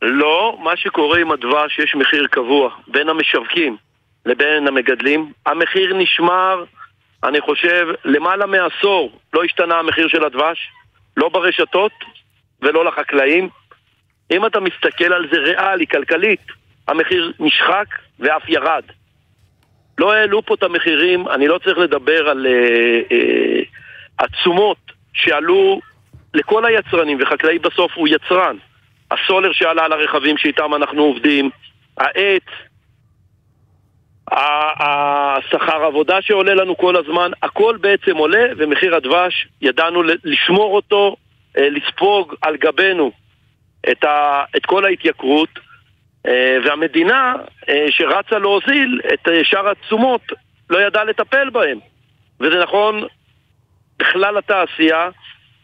[0.03, 3.77] לא, מה שקורה עם הדבש, יש מחיר קבוע בין המשווקים
[4.27, 5.33] לבין המגדלים.
[5.47, 6.65] המחיר נשמר,
[7.25, 10.71] אני חושב, למעלה מעשור לא השתנה המחיר של הדבש,
[11.17, 11.93] לא ברשתות
[12.63, 13.49] ולא לחקלאים.
[14.31, 16.41] אם אתה מסתכל על זה ריאלי, כלכלית,
[16.89, 17.87] המחיר נשחק
[18.19, 18.83] ואף ירד.
[19.99, 23.61] לא העלו פה את המחירים, אני לא צריך לדבר על אה, אה,
[24.19, 24.79] התשומות
[25.13, 25.81] שעלו
[26.35, 28.57] לכל היצרנים, וחקלאי בסוף הוא יצרן.
[29.11, 31.51] הסולר שעלה על הרכבים שאיתם אנחנו עובדים,
[31.99, 32.45] העץ,
[34.31, 41.17] השכר עבודה שעולה לנו כל הזמן, הכל בעצם עולה, ומחיר הדבש, ידענו לשמור אותו,
[41.59, 43.13] אה, לספוג על גבנו
[43.91, 45.49] את, ה- את כל ההתייקרות,
[46.27, 47.35] אה, והמדינה
[47.69, 50.23] אה, שרצה להוזיל את שאר התשומות
[50.71, 51.79] לא ידעה לטפל בהם.
[52.41, 53.05] וזה נכון
[53.99, 55.09] בכלל התעשייה,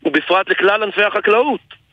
[0.05, 1.84] ובפרט לכלל ענפי החקלאות.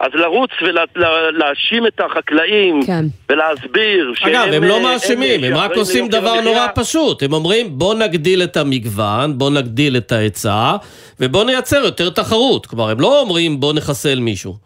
[0.00, 3.04] אז לרוץ ולהאשים את החקלאים כן.
[3.28, 4.28] ולהסביר שהם...
[4.28, 6.44] אגב, הם לא אה, מאשימים, אלה הם רק עושים דבר המחיה.
[6.44, 7.22] נורא פשוט.
[7.22, 10.76] הם אומרים, בוא נגדיל את המגוון, בוא נגדיל את ההיצע,
[11.20, 12.66] ובוא נייצר יותר תחרות.
[12.66, 14.56] כלומר, הם לא אומרים, בוא נחסל מישהו.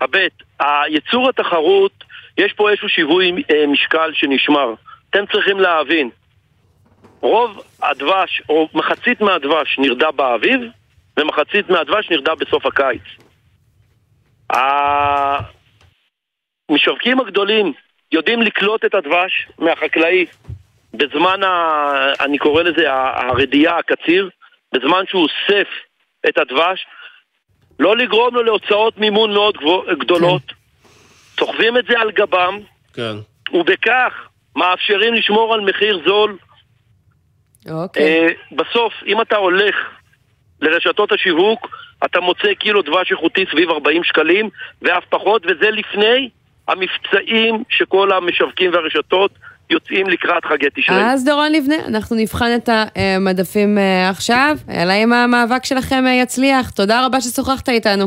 [0.00, 2.04] הבט, היצור התחרות,
[2.38, 4.74] יש פה איזשהו שיווי אה, משקל שנשמר.
[5.10, 6.10] אתם צריכים להבין,
[7.20, 10.60] רוב הדבש, או מחצית מהדבש נרדה באביב,
[11.16, 13.02] ומחצית מהדבש נרדה בסוף הקיץ.
[16.70, 17.72] המשווקים הגדולים
[18.12, 20.26] יודעים לקלוט את הדבש מהחקלאי
[20.94, 22.12] בזמן, ה...
[22.20, 24.30] אני קורא לזה הרדיעה, הקציר,
[24.74, 25.68] בזמן שהוא אוסף
[26.28, 26.86] את הדבש,
[27.78, 29.56] לא לגרום לו להוצאות מימון מאוד
[29.98, 30.42] גדולות,
[31.40, 32.58] סוחבים את זה על גבם,
[32.94, 33.16] כן.
[33.52, 36.36] ובכך מאפשרים לשמור על מחיר זול.
[37.70, 38.02] אוקיי.
[38.02, 39.76] אה, בסוף, אם אתה הולך
[40.60, 41.68] לרשתות השיווק,
[42.04, 44.48] אתה מוצא קילו דבש איכותי סביב 40 שקלים,
[44.82, 46.28] ואף פחות, וזה לפני
[46.68, 49.30] המבצעים שכל המשווקים והרשתות
[49.70, 51.12] יוצאים לקראת חגי תשרי.
[51.12, 56.70] אז דורון לבנה, אנחנו נבחן את המדפים אה, עכשיו, אלא אם המאבק שלכם אה, יצליח.
[56.70, 58.06] תודה רבה ששוחחת איתנו.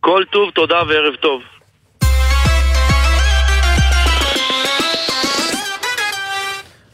[0.00, 1.42] כל טוב, תודה וערב טוב.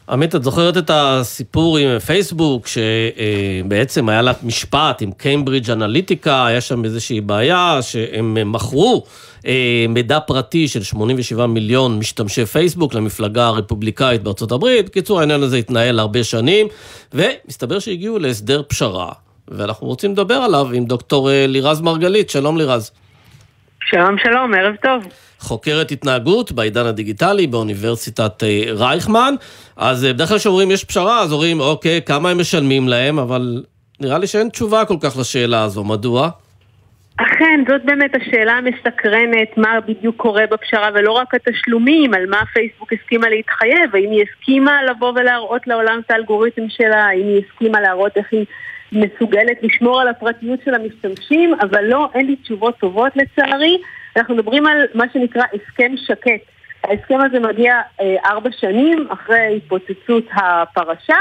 [0.09, 6.61] עמית, את זוכרת את הסיפור עם פייסבוק, שבעצם היה לה משפט עם קיימברידג' אנליטיקה, היה
[6.61, 9.03] שם איזושהי בעיה, שהם מכרו
[9.47, 14.85] אה, מידע פרטי של 87 מיליון משתמשי פייסבוק למפלגה הרפובליקאית בארצות הברית.
[14.85, 16.67] בקיצור, העניין הזה התנהל הרבה שנים,
[17.13, 19.11] ומסתבר שהגיעו להסדר פשרה,
[19.47, 22.29] ואנחנו רוצים לדבר עליו עם דוקטור אה, לירז מרגלית.
[22.29, 22.91] שלום לירז.
[23.91, 25.07] שלום שלום, ערב טוב.
[25.39, 29.33] חוקרת התנהגות בעידן הדיגיטלי באוניברסיטת אה, רייכמן.
[29.77, 33.63] אז אה, בדרך כלל כשאומרים יש פשרה, אז אומרים, אוקיי, כמה הם משלמים להם, אבל
[33.99, 36.29] נראה לי שאין תשובה כל כך לשאלה הזו, מדוע?
[37.17, 42.93] אכן, זאת באמת השאלה המסקרנת, מה בדיוק קורה בפשרה, ולא רק התשלומים, על מה פייסבוק
[42.93, 48.17] הסכימה להתחייב, האם היא הסכימה לבוא ולהראות לעולם את האלגוריתם שלה, האם היא הסכימה להראות
[48.17, 48.45] איך היא
[48.91, 53.77] מסוגלת לשמור על הפרטיות של המשתמשים, אבל לא, אין לי תשובות טובות לצערי.
[54.17, 56.41] אנחנו מדברים על מה שנקרא הסכם שקט.
[56.83, 61.17] ההסכם הזה מגיע אה, ארבע שנים אחרי התפוצצות הפרשה,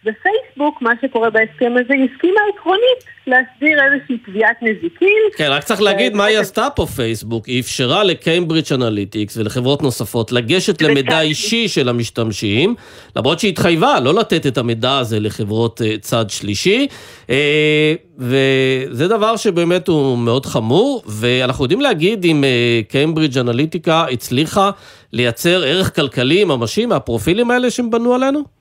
[0.00, 5.22] ופייסבוק, מה שקורה בהסכם הזה, הסכימה עקרונית להסדיר איזושהי תביעת נזיקין.
[5.36, 7.46] כן, רק צריך להגיד מה היא עשתה פה פייסבוק.
[7.46, 12.74] היא אפשרה לקיימברידג' אנליטיקס ולחברות נוספות לגשת למידע אישי של המשתמשים,
[13.16, 16.86] למרות שהיא התחייבה לא לתת את המידע הזה לחברות אה, צד שלישי,
[17.30, 22.44] אה, וזה דבר שבאמת הוא מאוד חמור, ואנחנו יודעים להגיד אם
[22.88, 24.70] קיימברידג' אנליטיקה הצליחה
[25.12, 28.57] לייצר ערך כלכלי ממשי מהפרופילים האלה שהם בנו עלינו?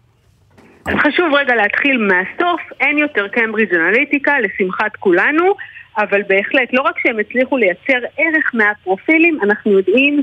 [0.88, 5.56] אז חשוב רגע להתחיל מהסוף, אין יותר קיימברידג' אנליטיקה, לשמחת כולנו,
[5.98, 10.22] אבל בהחלט, לא רק שהם הצליחו לייצר ערך מהפרופילים, אנחנו יודעים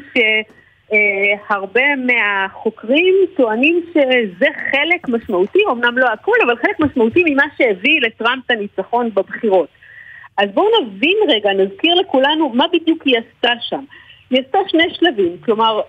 [0.91, 8.43] שהרבה מהחוקרים טוענים שזה חלק משמעותי, אמנם לא הכל, אבל חלק משמעותי ממה שהביא לטראמפ
[8.47, 9.69] את הניצחון בבחירות.
[10.39, 13.85] אז בואו נבין רגע, נזכיר לכולנו מה בדיוק היא עשתה שם.
[14.31, 15.81] היא עשתה שני שלבים, כלומר,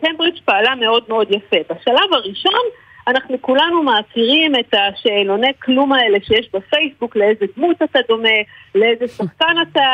[0.00, 1.56] קיימברידג' פעלה מאוד מאוד יפה.
[1.70, 2.64] בשלב הראשון,
[3.08, 8.38] אנחנו כולנו מכירים את השאלוני כלום האלה שיש בפייסבוק, לאיזה דמות אתה דומה,
[8.74, 9.88] לאיזה שחקן אתה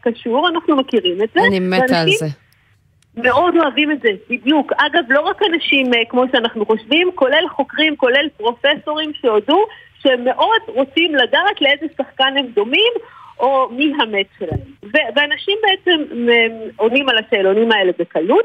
[0.00, 1.40] קשור, אנחנו מכירים את זה.
[1.46, 2.26] אני מתה על זה.
[3.16, 4.72] מאוד אוהבים את זה, בדיוק.
[4.72, 9.64] אגב, לא רק אנשים אה, כמו שאנחנו חושבים, כולל חוקרים, כולל פרופסורים שהודו
[10.02, 12.92] שהם מאוד רוצים לדעת לאיזה שחקן הם דומים,
[13.40, 14.92] או מי ה match שלהם.
[15.16, 18.44] ואנשים בעצם הם, עונים על השאלונים האלה בקלות,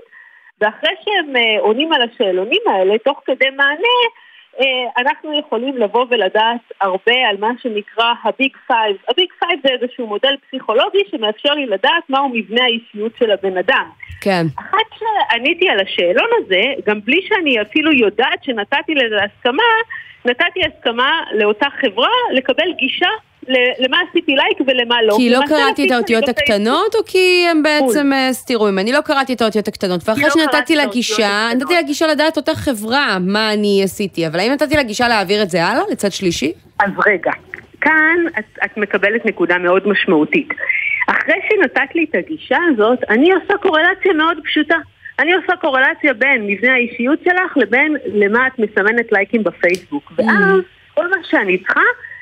[0.61, 3.97] ואחרי שהם אה, עונים על השאלונים האלה, תוך כדי מענה,
[4.59, 8.95] אה, אנחנו יכולים לבוא ולדעת הרבה על מה שנקרא ה Big Five.
[9.09, 13.57] ה Big Five זה איזשהו מודל פסיכולוגי שמאפשר לי לדעת מהו מבנה האישיות של הבן
[13.57, 13.89] אדם.
[14.21, 14.45] כן.
[14.59, 19.63] אחת שעניתי על השאלון הזה, גם בלי שאני אפילו יודעת שנתתי לזה הסכמה,
[20.25, 23.09] נתתי הסכמה לאותה חברה לקבל גישה
[23.49, 25.13] למה עשיתי לייק ולמה לא.
[25.17, 28.91] כי לא קראתי את האותיות הקטנות, או כי הם בעצם אה, הסתירו ממני?
[28.91, 30.09] לא קראתי את האותיות הקטנות.
[30.09, 31.49] ואחרי לא שנתתי לה גישה.
[31.55, 34.27] נתתי לה גישה לדעת אותה חברה, מה אני עשיתי.
[34.27, 36.53] אבל האם נתתי לה גישה להעביר את זה הלאה, לצד שלישי?
[36.79, 37.31] אז רגע,
[37.81, 40.49] כאן את, את מקבלת נקודה מאוד משמעותית.
[41.07, 44.77] אחרי שנתת לי את הגישה הזאת, אני עושה קורלציה מאוד פשוטה.
[45.19, 50.11] אני עושה קורלציה בין מבנה האישיות שלך לבין למה את מסמנת לייקים בפייסבוק.
[50.17, 50.61] ואז
[50.93, 51.81] כל מה שאני צריכה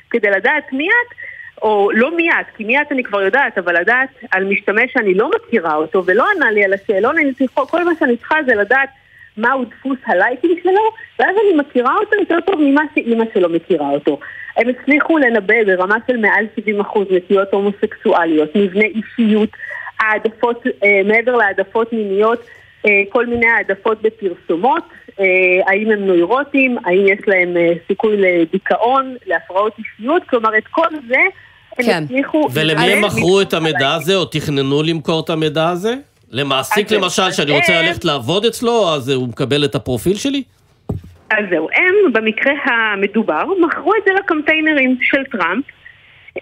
[0.09, 1.15] כדי לדעת מי את,
[1.61, 5.13] או לא מי את, כי מי את אני כבר יודעת, אבל לדעת על משתמש שאני
[5.13, 8.55] לא מכירה אותו ולא ענה לי על השאלון, אני צריכה, כל מה שאני צריכה זה
[8.55, 8.89] לדעת
[9.37, 14.19] מהו דפוס הלייקים שלו, ואז אני מכירה אותו יותר טוב ממה שאימא שלו מכירה אותו.
[14.57, 16.45] הם הצליחו לנבא ברמה של מעל
[16.81, 19.49] 70% נטיות הומוסקסואליות, מבנה אישיות,
[19.99, 22.45] העדפות, אה, מעבר להעדפות מיניות,
[23.09, 24.83] כל מיני העדפות בפרסומות,
[25.19, 25.25] אה,
[25.67, 31.19] האם הם נוירוטים, האם יש להם אה, סיכוי לדיכאון, להפרעות אישיות, כלומר את כל זה
[31.77, 32.03] הם כן.
[32.03, 32.47] הצליחו...
[32.53, 35.93] ולמי הם מכרו את המידע הזה, או תכננו למכור את המידע הזה?
[36.31, 40.43] למעסיק למשל, שאני רוצה ללכת לעבוד אצלו, אז הוא מקבל את הפרופיל שלי?
[41.31, 45.65] אז זהו, הם במקרה המדובר מכרו את זה לקמפיינרים של טראמפ,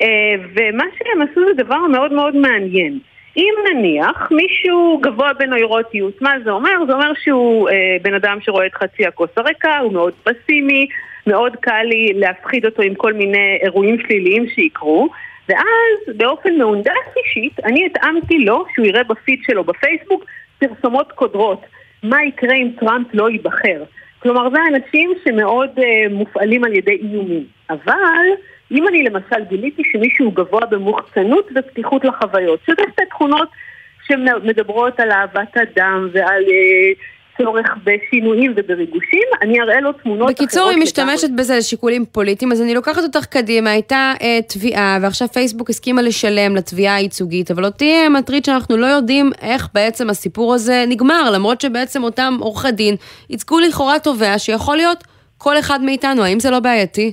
[0.02, 0.08] אה,
[0.56, 3.00] ומה שהם עשו זה דבר מאוד מאוד מעניין.
[3.38, 6.86] אם נניח מישהו גבוה בנוירוטיות, מה זה אומר?
[6.88, 10.88] זה אומר שהוא אה, בן אדם שרואה את חצי הכוס הריקה, הוא מאוד פסימי,
[11.28, 15.10] מאוד קל לי להפחיד אותו עם כל מיני אירועים שליליים שיקרו,
[15.50, 20.26] ואז באופן מהונדס אישית, אני התאמתי לו שהוא יראה בפיד שלו בפייסבוק
[20.60, 21.66] פרסומות קודרות.
[22.04, 23.84] מה יקרה אם טראמפ לא ייבחר?
[24.20, 25.82] כלומר, זה אנשים שמאוד uh,
[26.12, 27.44] מופעלים על ידי איומים.
[27.70, 28.26] אבל
[28.72, 33.50] אם אני למשל גיליתי שמישהו גבוה במוחצנות ופתיחות לחוויות, שזה שתי תכונות
[34.08, 36.98] שמדברות על אהבת אדם ועל uh,
[37.38, 41.38] צורך בשינויים ובריגושים, אני אראה לו תמונות בקיצור, אחרות היא משתמשת לגמרי.
[41.38, 46.56] בזה לשיקולים פוליטיים, אז אני לוקחת אותך קדימה, הייתה אה, תביעה, ועכשיו פייסבוק הסכימה לשלם
[46.56, 51.62] לתביעה הייצוגית, אבל אותי אה, מטריד שאנחנו לא יודעים איך בעצם הסיפור הזה נגמר, למרות
[51.62, 52.96] שבעצם אותם עורכי דין
[53.30, 55.04] ייצגו לכאורה תובע שיכול להיות
[55.38, 57.12] כל אחד מאיתנו, האם זה לא בעייתי?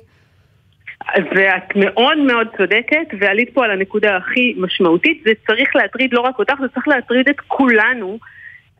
[1.16, 6.38] ואת מאוד מאוד צודקת, ועלית פה על הנקודה הכי משמעותית, זה צריך להטריד לא רק
[6.38, 8.18] אותך, זה צריך להטריד את כולנו,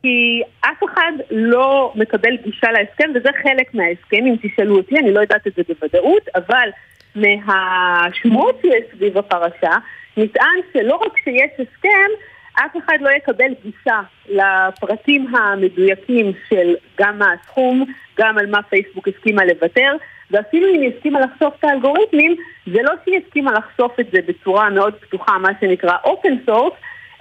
[0.03, 5.21] כי אף אחד לא מקבל גישה להסכם, וזה חלק מההסכם, אם תשאלו אותי, אני לא
[5.21, 6.69] יודעת את זה בוודאות, אבל
[7.15, 9.73] מהשמועות שיש סביב הפרשה,
[10.17, 12.11] נטען שלא רק שיש הסכם,
[12.55, 17.85] אף אחד לא יקבל גישה לפרטים המדויקים של גם מה הסכום,
[18.19, 19.97] גם על מה פייסבוק הסכימה לוותר,
[20.35, 24.71] ואפילו אם היא הסכימה לחשוף את האלגוריתמים, זה לא שהיא הסכימה לחשוף את זה בצורה
[24.71, 26.75] מאוד פתוחה, מה שנקרא open source,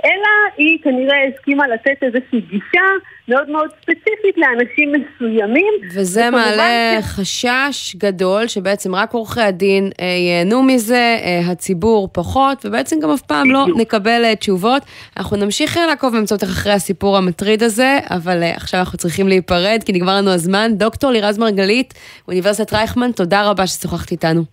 [0.05, 2.83] אלא היא כנראה הסכימה לתת איזושהי גישה
[3.27, 5.73] מאוד מאוד ספציפית לאנשים מסוימים.
[5.95, 12.65] וזה מעלה ש- חשש גדול שבעצם רק עורכי הדין אה, ייהנו מזה, אה, הציבור פחות,
[12.65, 14.83] ובעצם גם אף פעם לא נקבל אה, תשובות.
[15.17, 19.91] אנחנו נמשיך לעקוב באמצעותך אחרי הסיפור המטריד הזה, אבל אה, עכשיו אנחנו צריכים להיפרד כי
[19.93, 20.71] נגמר לנו הזמן.
[20.73, 21.93] דוקטור לירז מרגלית,
[22.27, 24.43] אוניברסיטת רייכמן, תודה רבה ששוחחת איתנו.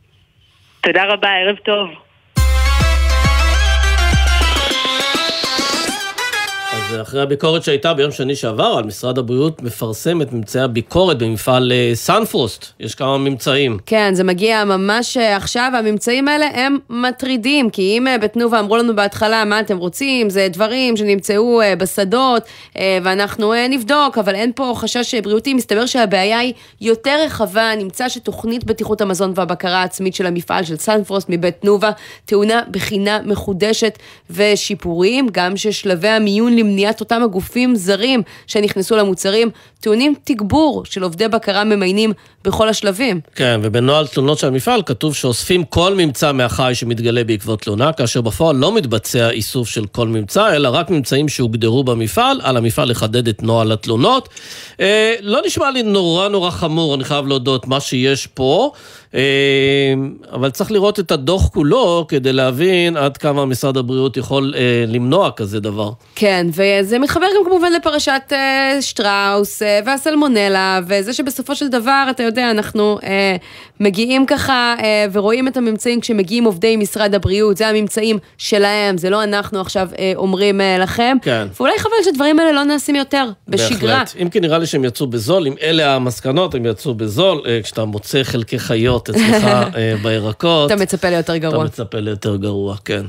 [0.80, 2.09] תודה רבה, ערב טוב.
[6.90, 11.72] אז אחרי הביקורת שהייתה ביום שני שעבר, על משרד הבריאות מפרסם את ממצאי הביקורת במפעל
[11.72, 12.66] אה, סנפרוסט.
[12.80, 13.78] יש כמה ממצאים.
[13.86, 18.76] כן, זה מגיע ממש אה, עכשיו, והממצאים האלה הם מטרידים, כי אם אה, בתנובה אמרו
[18.76, 22.42] לנו בהתחלה מה אתם רוצים, זה דברים שנמצאו בשדות,
[23.02, 29.00] ואנחנו נבדוק, אבל אין פה חשש בריאותי, מסתבר שהבעיה היא יותר רחבה, נמצא שתוכנית בטיחות
[29.00, 31.90] המזון והבקרה העצמית של המפעל של סנפרוסט מבית תנובה
[32.24, 33.98] טעונה בחינה מחודשת
[34.30, 39.50] ושיפורים, גם ששלבי המיון למניעת אותם הגופים זרים שנכנסו למוצרים,
[39.80, 42.12] טעונים תגבור של עובדי בקרה ממיינים
[42.44, 43.20] בכל השלבים.
[43.34, 48.56] כן, ובנוהל תלונות של המפעל כתוב שאוספים כל ממצא מהחי שמתגלה בעקבות תלונה, כאשר בפועל
[48.56, 53.42] לא מתבצע איסוף של כל ממצא, אלא רק ממצאים שהוגדרו במפעל, על המפעל לחדד את
[53.42, 54.28] נוהל התלונות.
[54.80, 58.72] אה, לא נשמע לי נורא נורא חמור, אני חייב להודות, מה שיש פה.
[59.14, 59.20] אה,
[60.32, 65.30] אבל צריך לראות את הדוח כולו כדי להבין עד כמה משרד הבריאות יכול אה, למנוע
[65.36, 65.90] כזה דבר.
[66.14, 72.22] כן, וזה מתחבר גם כמובן לפרשת אה, שטראוס אה, והסלמונלה, וזה שבסופו של דבר, אתה
[72.22, 73.36] יודע, אנחנו אה,
[73.80, 79.22] מגיעים ככה אה, ורואים את הממצאים כשמגיעים עובדי משרד הבריאות, זה הממצאים שלהם, זה לא
[79.22, 81.16] אנחנו עכשיו אה, אומרים אה, לכם.
[81.22, 81.46] כן.
[81.56, 83.98] ואולי חבל שהדברים האלה לא נעשים יותר בשגרה.
[83.98, 84.14] בהחלט.
[84.22, 87.42] אם כי נראה לי שהם יצאו בזול, אם אלה המסקנות, הם יצאו בזול.
[87.46, 89.44] אה, כשאתה מוצא חלקי חיות אצלך
[89.76, 91.64] אה, בירקות, אתה מצפה ליותר אתה גרוע.
[91.64, 93.02] מצפה ליותר גרוע, כן.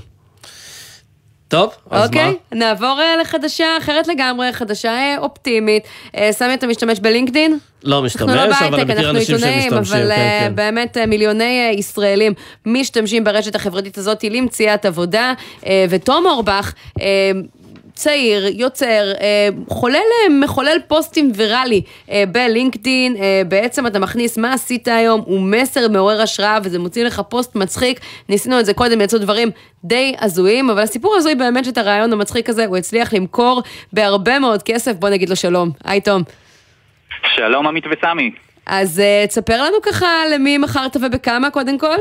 [1.47, 2.59] טוב, אז אוקיי, מה?
[2.59, 5.83] נעבור אה, לחדשה אחרת לגמרי, חדשה אה, אופטימית.
[6.31, 7.57] סמי, אתה משתמש בלינקדין?
[7.83, 10.55] לא משתמש, לא אבל בהייטק, אני מכיר אנשים עיתונאים, שמשתמשים, אבל כן, כן.
[10.55, 12.33] באמת מיליוני ישראלים
[12.65, 15.33] משתמשים ברשת החברתית הזאת למציאת עבודה,
[15.89, 16.73] ותום אורבך,
[18.01, 21.81] צעיר, יוצר, אה, חולל, אה, מחולל פוסטים ויראלי
[22.11, 27.03] אה, בלינקדין, אה, בעצם אתה מכניס מה עשית היום, הוא מסר מעורר השראה וזה מוציא
[27.03, 27.99] לך פוסט מצחיק,
[28.29, 29.49] ניסינו את זה קודם, יצאו דברים
[29.83, 34.63] די הזויים, אבל הסיפור הזוי באמת שאת הרעיון המצחיק הזה הוא הצליח למכור בהרבה מאוד
[34.63, 35.71] כסף, בוא נגיד לו שלום.
[35.83, 36.23] היי תום.
[37.35, 38.31] שלום עמית וסמי.
[38.65, 41.97] אז תספר לנו ככה למי מכרת ובכמה קודם כל.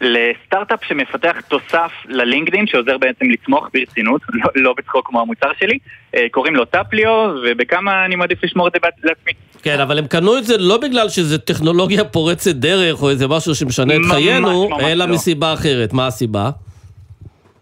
[0.00, 5.78] לסטארט-אפ שמפתח תוסף ללינקדאין, שעוזר בעצם לצמוח ברצינות, לא, לא בצחוק כמו המוצר שלי,
[6.14, 9.32] אה, קוראים לו טפליו, ובכמה אני מעדיף לשמור את זה לעצמי.
[9.62, 13.54] כן, אבל הם קנו את זה לא בגלל שזה טכנולוגיה פורצת דרך או איזה משהו
[13.54, 15.14] שמשנה את ממש, חיינו, ממש אלא לא.
[15.14, 15.92] מסיבה אחרת.
[15.92, 16.50] מה הסיבה?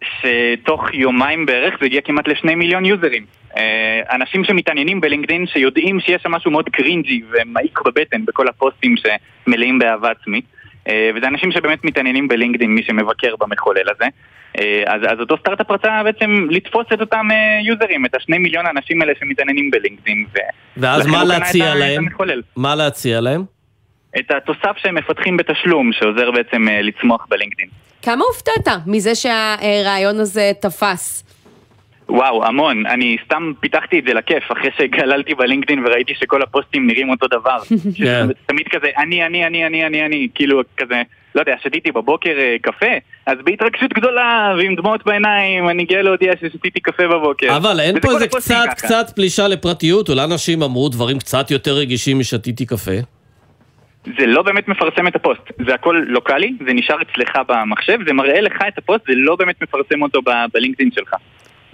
[0.05, 3.25] שתוך יומיים בערך זה הגיע כמעט לשני מיליון יוזרים.
[3.57, 9.79] אה, אנשים שמתעניינים בלינקדאין, שיודעים שיש שם משהו מאוד קרינג'י ומעיק בבטן בכל הפוסטים שמלאים
[9.79, 10.45] באהבה עצמית.
[10.89, 14.05] אה, וזה אנשים שבאמת מתעניינים בלינקדאין, מי שמבקר במחולל הזה.
[14.59, 18.67] אה, אז, אז אותו סטארט-אפ רצה בעצם לתפוס את אותם אה, יוזרים, את השני מיליון
[18.67, 20.27] האנשים האלה שמתעניינים בלינקדאין.
[20.35, 20.39] ו...
[20.77, 22.05] ואז מה להציע להם?
[22.57, 23.45] מה להציע להם?
[24.19, 27.69] את התוסף שהם מפתחים בתשלום, שעוזר בעצם לצמוח בלינקדאין.
[28.03, 31.28] כמה הופתעת מזה שהרעיון הזה תפס?
[32.09, 32.87] וואו, המון.
[32.87, 37.59] אני סתם פיתחתי את זה לכיף, אחרי שגללתי בלינקדאין וראיתי שכל הפוסטים נראים אותו דבר.
[38.05, 38.27] כן.
[38.47, 41.03] תמיד כזה, אני, אני, אני, אני, אני, אני, כאילו כזה,
[41.35, 42.87] לא יודע, שתיתי בבוקר אה, קפה,
[43.27, 47.57] אז בהתרגשות גדולה ועם דמעות בעיניים, אני גאה להודיע ששתיתי קפה בבוקר.
[47.57, 48.65] אבל אין פה איזה קצת.
[48.77, 52.99] קצת פלישה לפרטיות, אולי אנשים אמרו דברים קצת יותר רגישים משתיתי קפה?
[54.05, 58.41] זה לא באמת מפרסם את הפוסט, זה הכל לוקאלי, זה נשאר אצלך במחשב, זה מראה
[58.41, 61.15] לך את הפוסט, זה לא באמת מפרסם אותו ב- בלינקדאין שלך.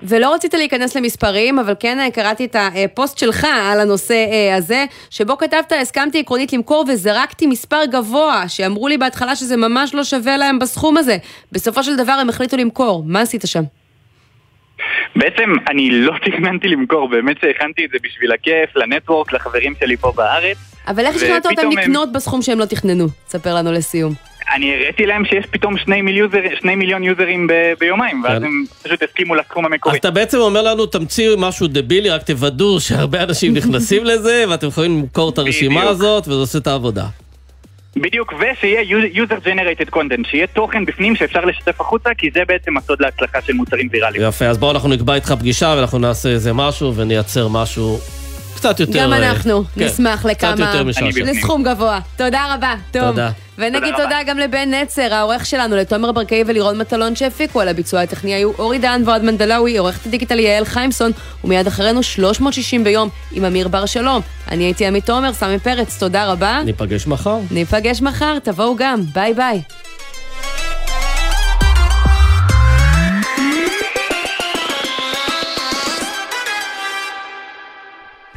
[0.05, 4.84] ולא רצית להיכנס למספרים, אבל כן אה, קראתי את הפוסט שלך על הנושא אה, הזה,
[5.11, 10.36] שבו כתבת, הסכמתי עקרונית למכור וזרקתי מספר גבוה, שאמרו לי בהתחלה שזה ממש לא שווה
[10.36, 11.16] להם בסכום הזה.
[11.52, 13.02] בסופו של דבר הם החליטו למכור.
[13.07, 13.62] מה עשית שם?
[15.16, 19.96] בעצם אני לא תכננתי למכור, באמת שהכנתי את זה בשביל הכיף, ל network, לחברים שלי
[19.96, 20.57] פה בארץ.
[20.88, 23.07] אבל איך שכנעת אותם הם- לקנות בסכום שהם לא תכננו?
[23.28, 24.12] ספר לנו לסיום.
[24.53, 28.45] אני הראיתי להם שיש פתאום שני, מיל user, שני מיליון יוזרים ב, ביומיים, ואז כן.
[28.45, 29.95] הם פשוט הסכימו לסכום המקורי.
[29.95, 34.66] אז אתה בעצם אומר לנו, תמציאו משהו דבילי, רק תוודאו שהרבה אנשים נכנסים לזה, ואתם
[34.66, 35.90] יכולים למכור את הרשימה בדיוק.
[35.90, 37.07] הזאת, וזה עושה את העבודה.
[37.97, 38.82] בדיוק, ושיהיה
[39.14, 43.53] user generated content, שיהיה תוכן בפנים שאפשר לשתף החוצה, כי זה בעצם הסוד להצלחה של
[43.53, 44.22] מוצרים ויראליים.
[44.28, 47.99] יפה, אז בואו אנחנו נקבע איתך פגישה, ואנחנו נעשה איזה משהו, ונייצר משהו
[48.57, 48.99] קצת יותר...
[48.99, 50.66] גם אה, אנחנו כן, נשמח קצת לכמה...
[50.66, 51.24] יותר משעשע.
[51.24, 52.01] לסכום גבוה.
[52.16, 53.03] תודה רבה, תום.
[53.03, 53.30] תודה.
[53.59, 58.00] ונגיד תודה תודה גם לבן נצר, העורך שלנו, לתומר ברקאי ולירון מטלון שהפיקו על הביצוע
[58.00, 61.11] הטכני היו אורי דהן ואוהד מנדלאוי, עורכת הדיגיטל יעל חיימסון,
[61.44, 64.22] ומיד אחרינו 360 ביום עם אמיר בר שלום.
[64.50, 66.61] אני הייתי עמית תומר, סמי פרץ, תודה רבה.
[66.64, 67.38] ניפגש מחר.
[67.50, 69.62] ניפגש מחר, תבואו גם, ביי ביי.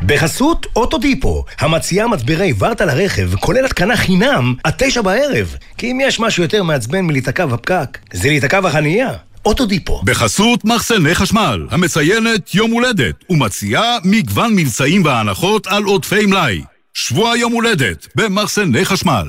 [0.08, 5.56] בחסות אוטודיפו, המציעה מצברי ורטה לרכב, כולל התקנה חינם, עד תשע בערב.
[5.78, 9.10] כי אם יש משהו יותר מעצבן מלהיתקע בפקק, זה להיתקע בחנייה.
[9.46, 10.02] אוטודיפו.
[10.06, 16.62] בחסות מחסני חשמל, המציינת יום הולדת, ומציעה מגוון מבצעים והנחות על עודפי מלאי.
[16.94, 19.28] שבוע יום הולדת במחסני חשמל.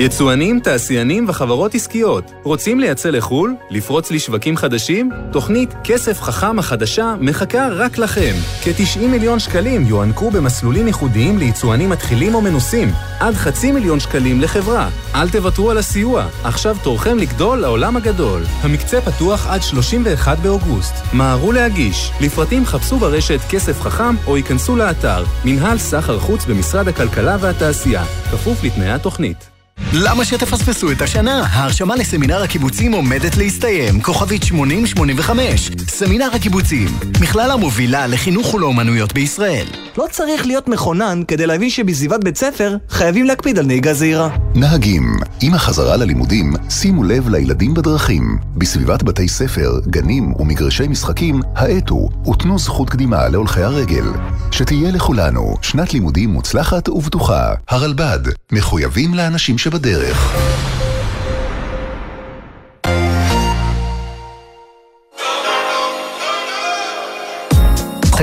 [0.00, 3.54] יצואנים, תעשיינים וחברות עסקיות רוצים לייצא לחו"ל?
[3.70, 5.10] לפרוץ לשווקים חדשים?
[5.32, 8.34] תוכנית כסף חכם החדשה מחכה רק לכם.
[8.62, 12.88] כ-90 מיליון שקלים יוענקו במסלולים ייחודיים ליצואנים מתחילים או מנוסים.
[13.20, 14.88] עד חצי מיליון שקלים לחברה.
[15.14, 18.42] אל תוותרו על הסיוע, עכשיו תורכם לגדול לעולם הגדול.
[18.60, 20.94] המקצה פתוח עד 31 באוגוסט.
[21.12, 22.10] מהרו להגיש.
[22.20, 28.64] לפרטים חפשו ברשת כסף חכם או ייכנסו לאתר מנהל סחר חוץ במשרד הכלכלה והתעשייה, כפוף
[28.64, 29.57] לתנאי התוכנית.
[29.92, 31.46] למה שתפספסו את השנה?
[31.46, 35.70] ההרשמה לסמינר הקיבוצים עומדת להסתיים, כוכבית 8085.
[35.88, 36.88] סמינר הקיבוצים,
[37.20, 39.66] מכללה מובילה לחינוך ולאומנויות בישראל.
[39.98, 44.36] לא צריך להיות מכונן כדי להבין שבסביבת בית ספר חייבים להקפיד על נהיגה זהירה.
[44.54, 48.38] נהגים, עם החזרה ללימודים, שימו לב לילדים בדרכים.
[48.56, 54.04] בסביבת בתי ספר, גנים ומגרשי משחקים, האטו ותנו זכות קדימה להולכי הרגל.
[54.50, 57.54] שתהיה לכולנו שנת לימודים מוצלחת ובטוחה.
[57.68, 58.18] הרלב"ד,
[58.52, 60.77] מחויבים לאנשים שבדרך.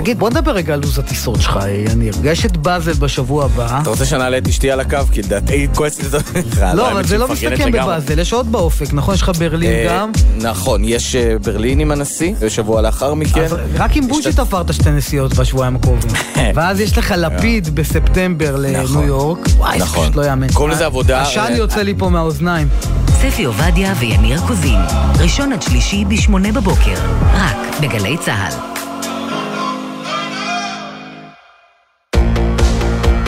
[0.05, 1.59] תגיד, בוא נדבר רגע על לו"ז הטיסות שלך,
[1.91, 2.13] יניר.
[2.23, 3.79] יש את באזל בשבוע הבא.
[3.81, 4.97] אתה רוצה שנעלה את אשתי על הקו?
[5.11, 6.65] כי לדעתי היא כועסת איתך.
[6.73, 9.15] לא, אבל זה לא מסתכם בבאזל, יש עוד באופק, נכון?
[9.15, 10.11] יש לך ברלין אה, גם?
[10.41, 13.47] נכון, יש אה, ברלין עם הנשיא, ושבוע לאחר מכן.
[13.75, 16.11] רק עם בוז'י תפרת שתי נסיעות בשבועיים הקרובים.
[16.55, 19.47] ואז יש לך לפיד בספטמבר לניו יורק.
[19.57, 20.47] וואי, זה פשוט לא יאמן.
[20.53, 21.21] קוראים לזה עבודה.
[21.21, 22.67] עשן יוצא לי פה מהאוזניים.
[23.07, 24.79] ספי עובדיה ויניר קוזין,
[25.19, 26.95] ראשון עד שלישי בשמונה בבוקר,
[27.33, 28.84] רק בגלי צה"ל.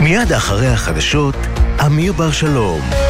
[0.07, 1.35] מיד אחרי החדשות,
[1.85, 3.06] אמיר בר שלום.